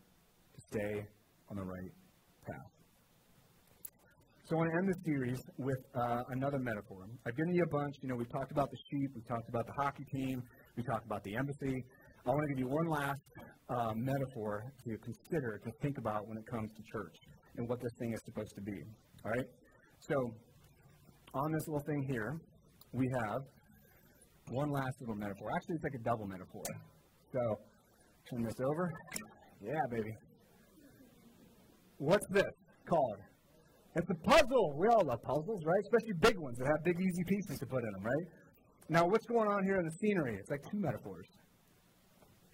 to 0.54 0.62
stay 0.72 1.08
on 1.50 1.58
the 1.58 1.64
right 1.64 1.92
path. 2.48 2.76
So 4.46 4.56
I 4.56 4.60
want 4.60 4.72
to 4.72 4.78
end 4.78 4.88
the 4.90 5.00
series 5.06 5.42
with 5.58 5.82
uh, 5.96 6.22
another 6.30 6.60
metaphor. 6.60 7.08
I've 7.26 7.36
given 7.36 7.54
you 7.56 7.64
a 7.64 7.74
bunch. 7.74 7.96
You 8.02 8.10
know, 8.10 8.16
we've 8.16 8.32
talked 8.32 8.52
about 8.52 8.70
the 8.70 8.78
sheep, 8.92 9.10
we've 9.16 9.28
talked 9.28 9.50
about 9.50 9.66
the 9.66 9.74
hockey 9.74 10.06
team, 10.14 10.44
we 10.78 10.84
talked 10.84 11.06
about 11.06 11.24
the 11.24 11.36
embassy. 11.36 11.84
I 12.26 12.30
want 12.30 12.42
to 12.48 12.54
give 12.54 12.60
you 12.60 12.70
one 12.70 12.88
last 12.90 13.22
uh, 13.70 13.94
metaphor 13.96 14.64
to 14.86 14.98
consider, 14.98 15.60
to 15.64 15.72
think 15.82 15.98
about 15.98 16.28
when 16.28 16.38
it 16.38 16.46
comes 16.46 16.70
to 16.78 16.82
church 16.92 17.16
and 17.58 17.68
what 17.68 17.80
this 17.82 17.92
thing 17.98 18.14
is 18.14 18.22
supposed 18.26 18.54
to 18.56 18.62
be. 18.62 18.78
All 19.26 19.32
right? 19.32 19.46
So, 20.00 20.16
on 21.34 21.52
this 21.52 21.68
little 21.68 21.84
thing 21.86 22.06
here, 22.08 22.40
we 22.94 23.10
have 23.26 23.42
one 24.50 24.70
last 24.70 24.94
little 25.02 25.16
metaphor. 25.16 25.50
Actually, 25.56 25.76
it's 25.76 25.84
like 25.84 26.00
a 26.00 26.04
double 26.04 26.28
metaphor. 26.28 26.64
So, 27.34 27.40
turn 28.30 28.44
this 28.44 28.60
over. 28.62 28.92
Yeah, 29.62 29.82
baby. 29.90 30.14
What's 31.98 32.26
this 32.32 32.52
called? 32.90 33.20
It's 33.96 34.10
a 34.10 34.20
puzzle. 34.28 34.76
We 34.78 34.88
all 34.88 35.06
love 35.06 35.22
puzzles, 35.24 35.64
right? 35.64 35.82
Especially 35.88 36.16
big 36.20 36.38
ones 36.38 36.58
that 36.60 36.68
have 36.68 36.84
big, 36.84 37.00
easy 37.00 37.24
pieces 37.24 37.60
to 37.60 37.66
put 37.66 37.80
in 37.80 37.92
them, 37.96 38.04
right? 38.04 38.28
Now, 38.90 39.08
what's 39.08 39.26
going 39.26 39.48
on 39.48 39.64
here 39.64 39.80
in 39.80 39.86
the 39.86 39.96
scenery? 40.04 40.36
It's 40.36 40.52
like 40.52 40.62
two 40.70 40.80
metaphors. 40.80 41.26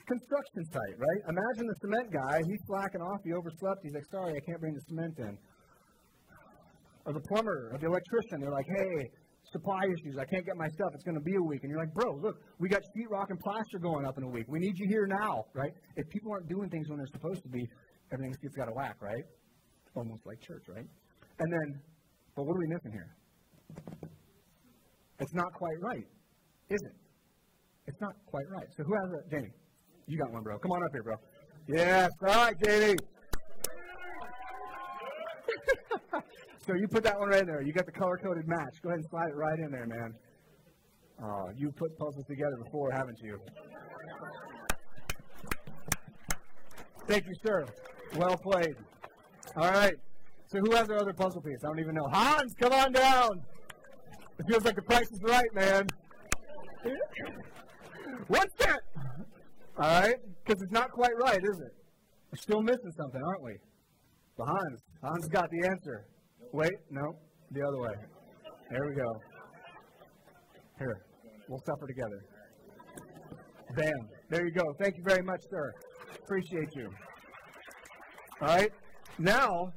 Construction 0.05 0.63
site, 0.69 0.97
right? 0.97 1.21
Imagine 1.33 1.65
the 1.65 1.77
cement 1.81 2.13
guy. 2.13 2.41
He's 2.45 2.61
slacking 2.67 3.01
off. 3.01 3.19
He 3.25 3.33
overslept. 3.33 3.81
He's 3.83 3.93
like, 3.93 4.05
sorry, 4.11 4.33
I 4.37 4.41
can't 4.45 4.59
bring 4.59 4.73
the 4.73 4.85
cement 4.87 5.17
in. 5.17 5.37
Or 7.05 7.13
the 7.13 7.25
plumber 7.33 7.73
or 7.73 7.77
the 7.79 7.87
electrician. 7.87 8.39
They're 8.39 8.53
like, 8.53 8.69
hey, 8.69 9.09
supply 9.51 9.81
issues. 9.89 10.17
I 10.21 10.25
can't 10.25 10.45
get 10.45 10.55
my 10.55 10.67
stuff. 10.69 10.93
It's 10.93 11.03
going 11.03 11.17
to 11.17 11.25
be 11.25 11.35
a 11.35 11.41
week. 11.41 11.61
And 11.63 11.69
you're 11.71 11.79
like, 11.79 11.93
bro, 11.93 12.13
look, 12.21 12.37
we 12.59 12.69
got 12.69 12.81
sheetrock 12.93 13.29
and 13.29 13.39
plaster 13.39 13.79
going 13.81 14.05
up 14.05 14.17
in 14.17 14.23
a 14.23 14.29
week. 14.29 14.45
We 14.47 14.59
need 14.59 14.77
you 14.77 14.87
here 14.87 15.07
now, 15.07 15.43
right? 15.53 15.73
If 15.97 16.07
people 16.09 16.31
aren't 16.31 16.47
doing 16.47 16.69
things 16.69 16.87
when 16.89 16.97
they're 16.97 17.13
supposed 17.17 17.41
to 17.43 17.49
be, 17.49 17.65
everything 18.11 18.35
gets 18.41 18.57
out 18.59 18.67
of 18.67 18.75
whack, 18.75 18.97
right? 19.01 19.23
Almost 19.95 20.25
like 20.25 20.39
church, 20.41 20.63
right? 20.67 20.87
And 21.39 21.51
then, 21.51 21.81
but 22.35 22.45
what 22.45 22.55
are 22.55 22.59
we 22.59 22.67
missing 22.67 22.91
here? 22.91 23.15
It's 25.19 25.33
not 25.33 25.53
quite 25.53 25.79
right 25.81 26.07
is 26.71 26.81
it? 26.83 26.95
It's 27.87 27.99
not 27.99 28.13
quite 28.25 28.45
right. 28.49 28.67
So 28.77 28.83
who 28.83 28.93
has 28.93 29.11
it? 29.19 29.29
Jamie. 29.29 29.51
You 30.07 30.17
got 30.17 30.31
one, 30.31 30.43
bro. 30.43 30.57
Come 30.59 30.71
on 30.71 30.83
up 30.83 30.89
here, 30.93 31.03
bro. 31.03 31.15
Yes. 31.67 32.09
All 32.21 32.27
right, 32.27 32.55
Jamie. 32.63 32.95
so 36.65 36.73
you 36.73 36.87
put 36.87 37.03
that 37.03 37.19
one 37.19 37.29
right 37.29 37.41
in 37.41 37.47
there. 37.47 37.61
You 37.61 37.73
got 37.73 37.85
the 37.85 37.91
color 37.91 38.17
coded 38.17 38.47
match. 38.47 38.81
Go 38.81 38.89
ahead 38.89 38.99
and 38.99 39.09
slide 39.09 39.29
it 39.29 39.35
right 39.35 39.59
in 39.59 39.71
there, 39.71 39.85
man. 39.85 40.13
Oh, 41.23 41.49
you've 41.55 41.75
put 41.75 41.95
puzzles 41.97 42.25
together 42.25 42.55
before, 42.63 42.89
haven't 42.91 43.19
you? 43.21 43.37
Thank 47.07 47.25
you, 47.25 47.33
sir. 47.45 47.65
Well 48.15 48.37
played. 48.37 48.75
All 49.55 49.69
right. 49.69 49.95
So 50.47 50.59
who 50.59 50.71
has 50.75 50.87
their 50.87 50.99
other 50.99 51.13
puzzle 51.13 51.41
piece? 51.41 51.63
I 51.63 51.67
don't 51.67 51.79
even 51.79 51.95
know. 51.95 52.07
Hans, 52.11 52.53
come 52.59 52.73
on 52.73 52.91
down. 52.91 53.41
It 54.37 54.45
feels 54.47 54.65
like 54.65 54.75
the 54.75 54.81
price 54.81 55.09
is 55.11 55.21
right, 55.23 55.53
man. 55.53 55.87
What's 58.27 58.53
that? 58.59 58.79
All 59.77 60.01
right? 60.01 60.15
Because 60.43 60.61
it's 60.61 60.71
not 60.71 60.91
quite 60.91 61.15
right, 61.21 61.37
is 61.37 61.59
it? 61.59 61.73
We're 62.31 62.37
still 62.37 62.61
missing 62.61 62.91
something, 62.97 63.21
aren't 63.23 63.43
we? 63.43 63.55
But 64.37 64.47
Hans. 64.47 64.81
Hans 65.03 65.27
got 65.29 65.49
the 65.49 65.67
answer. 65.67 66.05
Wait, 66.53 66.73
no, 66.89 67.15
the 67.51 67.61
other 67.61 67.77
way. 67.77 67.93
There 68.71 68.87
we 68.87 68.95
go. 68.95 69.21
Here, 70.79 71.01
we'll 71.47 71.61
suffer 71.65 71.87
together. 71.87 72.19
Bam. 73.75 74.09
There 74.29 74.45
you 74.45 74.51
go. 74.51 74.63
Thank 74.81 74.97
you 74.97 75.03
very 75.05 75.23
much, 75.23 75.41
sir. 75.49 75.71
Appreciate 76.23 76.69
you. 76.75 76.89
All 78.41 78.47
right? 78.47 78.71
Now, 79.19 79.71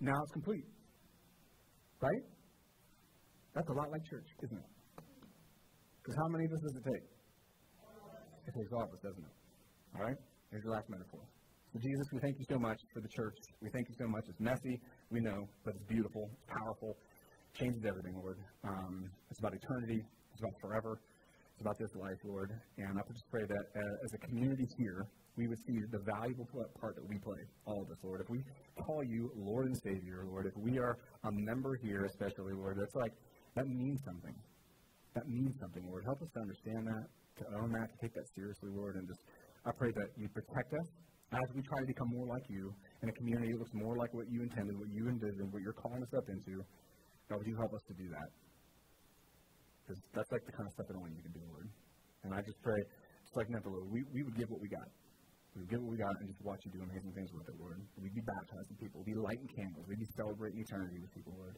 now 0.00 0.14
it's 0.22 0.32
complete. 0.32 0.64
Right? 2.00 2.22
That's 3.54 3.68
a 3.68 3.72
lot 3.72 3.90
like 3.90 4.04
church, 4.06 4.26
isn't 4.44 4.58
it? 4.58 4.70
Because 5.98 6.14
how 6.22 6.28
many 6.28 6.44
of 6.44 6.52
us 6.52 6.60
does 6.60 6.76
it 6.76 6.84
take? 6.86 7.06
It 8.46 8.52
takes 8.54 8.70
all 8.72 8.84
of 8.84 8.92
us, 8.94 9.00
doesn't 9.02 9.24
it? 9.24 9.34
All 9.98 10.06
right? 10.06 10.16
Here's 10.50 10.62
your 10.62 10.74
last 10.74 10.88
metaphor. 10.88 11.20
So, 11.72 11.80
Jesus, 11.82 12.06
we 12.12 12.20
thank 12.20 12.38
you 12.38 12.46
so 12.48 12.58
much 12.58 12.78
for 12.94 13.00
the 13.00 13.08
church. 13.08 13.34
We 13.60 13.70
thank 13.70 13.88
you 13.88 13.96
so 13.98 14.06
much. 14.06 14.22
It's 14.28 14.38
messy, 14.38 14.78
we 15.10 15.18
know, 15.18 15.42
but 15.64 15.74
it's 15.74 15.86
beautiful, 15.90 16.30
it's 16.30 16.46
powerful, 16.46 16.94
changes 17.58 17.82
everything, 17.82 18.14
Lord. 18.14 18.38
Um, 18.62 19.10
it's 19.30 19.40
about 19.40 19.54
eternity, 19.54 19.98
it's 20.30 20.42
about 20.42 20.54
forever, 20.60 21.00
about 21.60 21.78
this 21.78 21.90
life, 21.94 22.18
Lord. 22.24 22.50
And 22.78 22.98
I 22.98 23.02
just 23.12 23.28
pray 23.30 23.44
that 23.46 23.64
uh, 23.76 24.04
as 24.04 24.12
a 24.14 24.18
community 24.26 24.66
here, 24.78 25.06
we 25.36 25.48
would 25.48 25.58
see 25.66 25.78
the 25.90 25.98
valuable 25.98 26.46
part 26.80 26.94
that 26.94 27.08
we 27.08 27.18
play, 27.18 27.42
all 27.66 27.82
of 27.82 27.90
us, 27.90 27.98
Lord. 28.02 28.20
If 28.20 28.30
we 28.30 28.42
call 28.86 29.02
you 29.02 29.30
Lord 29.36 29.66
and 29.66 29.76
Savior, 29.82 30.24
Lord, 30.30 30.46
if 30.46 30.56
we 30.56 30.78
are 30.78 30.96
a 31.24 31.30
member 31.32 31.76
here, 31.82 32.04
especially, 32.04 32.54
Lord, 32.54 32.78
that's 32.78 32.94
like, 32.94 33.12
that 33.56 33.66
means 33.66 34.00
something 34.04 34.34
that 35.14 35.28
means 35.28 35.54
something, 35.60 35.86
Lord. 35.88 36.04
Help 36.04 36.20
us 36.22 36.28
to 36.34 36.40
understand 36.40 36.86
that, 36.90 37.06
to 37.38 37.44
own 37.58 37.70
that, 37.72 37.86
to 37.90 37.96
take 38.02 38.14
that 38.14 38.26
seriously, 38.34 38.70
Lord, 38.74 38.96
and 38.96 39.06
just 39.06 39.22
I 39.64 39.70
pray 39.70 39.94
that 39.94 40.10
you 40.18 40.28
protect 40.28 40.74
us 40.74 40.88
as 41.32 41.48
we 41.54 41.62
try 41.62 41.80
to 41.80 41.86
become 41.86 42.10
more 42.10 42.26
like 42.26 42.44
you 42.50 42.74
in 43.02 43.08
a 43.08 43.12
community 43.12 43.52
that 43.52 43.58
looks 43.58 43.74
more 43.74 43.96
like 43.96 44.12
what 44.12 44.30
you 44.30 44.42
intended, 44.42 44.78
what 44.78 44.90
you 44.90 45.08
envisioned, 45.08 45.50
what 45.50 45.62
you're 45.62 45.74
calling 45.74 46.02
us 46.02 46.12
up 46.14 46.28
into. 46.28 46.62
God, 47.30 47.38
would 47.38 47.46
you 47.46 47.56
help 47.56 47.72
us 47.72 47.80
to 47.88 47.94
do 47.94 48.10
that? 48.10 48.28
Because 49.84 50.00
that's 50.16 50.32
like 50.32 50.44
the 50.48 50.52
kind 50.56 50.64
of 50.64 50.72
stuff 50.72 50.88
that 50.88 50.96
only 50.96 51.12
you 51.12 51.20
can 51.20 51.36
do, 51.36 51.44
Lord. 51.52 51.68
And 52.24 52.32
I 52.32 52.40
just 52.40 52.56
pray, 52.64 52.80
just 53.28 53.36
like 53.36 53.52
Nympha, 53.52 53.68
Lord, 53.68 53.84
we, 53.92 54.00
we 54.08 54.24
would 54.24 54.32
give 54.36 54.48
what 54.48 54.60
we 54.64 54.68
got. 54.72 54.88
We 55.52 55.60
would 55.62 55.70
give 55.70 55.84
what 55.84 55.92
we 55.92 56.00
got 56.00 56.16
and 56.18 56.26
just 56.26 56.40
watch 56.40 56.64
you 56.64 56.72
do 56.72 56.80
amazing 56.80 57.12
things 57.12 57.30
with 57.36 57.44
it, 57.46 57.54
Lord. 57.60 57.78
We'd 58.00 58.16
be 58.16 58.24
baptizing 58.24 58.76
people. 58.80 59.04
We'd 59.04 59.14
be 59.14 59.20
lighting 59.20 59.46
candles. 59.52 59.84
We'd 59.86 60.00
be 60.00 60.08
celebrating 60.16 60.64
eternity 60.64 60.98
with 60.98 61.12
people, 61.12 61.36
Lord. 61.36 61.54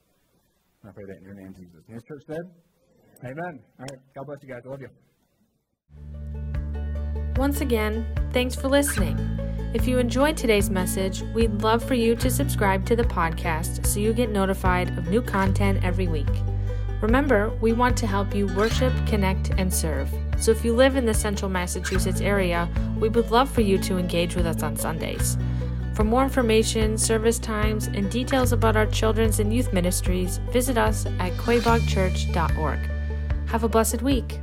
And 0.83 0.91
I 0.91 0.93
pray 0.93 1.07
that 1.07 1.17
in 1.17 1.25
your 1.25 1.39
name, 1.39 1.55
Jesus. 1.55 1.81
And 1.87 1.95
his 1.95 2.05
church 2.05 2.23
said, 2.27 2.45
Amen. 3.25 3.62
All 3.79 3.87
right. 3.87 4.01
God 4.15 4.27
bless 4.27 4.43
you 4.43 4.51
guys. 4.51 4.62
I 4.67 4.69
love 4.69 4.83
you. 4.83 4.91
Once 7.37 7.61
again, 7.61 8.07
thanks 8.33 8.55
for 8.55 8.69
listening. 8.69 9.17
If 9.75 9.87
you 9.87 9.99
enjoyed 9.99 10.37
today's 10.37 10.71
message, 10.71 11.23
we'd 11.35 11.62
love 11.62 11.85
for 11.85 11.95
you 11.95 12.15
to 12.17 12.31
subscribe 12.31 12.87
to 12.87 12.97
the 12.97 13.05
podcast 13.05 13.87
so 13.87 14.01
you 14.01 14.12
get 14.12 14.31
notified 14.31 14.97
of 14.97 15.09
new 15.09 15.23
content 15.23 15.85
every 15.85 16.09
week. 16.09 16.56
Remember, 17.07 17.51
we 17.61 17.73
want 17.73 17.97
to 17.99 18.07
help 18.09 18.35
you 18.35 18.49
worship, 18.49 18.92
connect, 19.07 19.51
and 19.59 19.73
serve. 19.73 20.11
So 20.38 20.51
if 20.51 20.64
you 20.64 20.75
live 20.75 20.97
in 20.97 21.07
the 21.07 21.14
central 21.14 21.49
Massachusetts 21.49 22.21
area, 22.21 22.69
we 22.99 23.09
would 23.09 23.31
love 23.31 23.49
for 23.49 23.61
you 23.61 23.79
to 23.79 23.97
engage 23.97 24.35
with 24.35 24.45
us 24.45 24.64
on 24.64 24.75
Sundays. 24.75 25.38
For 25.95 26.03
more 26.03 26.25
information, 26.25 26.99
service 26.99 27.38
times, 27.38 27.87
and 27.87 28.11
details 28.11 28.51
about 28.51 28.77
our 28.77 28.87
children's 28.87 29.38
and 29.38 29.55
youth 29.55 29.73
ministries, 29.73 30.38
visit 30.51 30.77
us 30.77 31.07
at 31.21 31.33
quaboagchurch.org. 31.35 32.81
Have 33.51 33.62
a 33.62 33.69
blessed 33.69 34.03
week. 34.03 34.40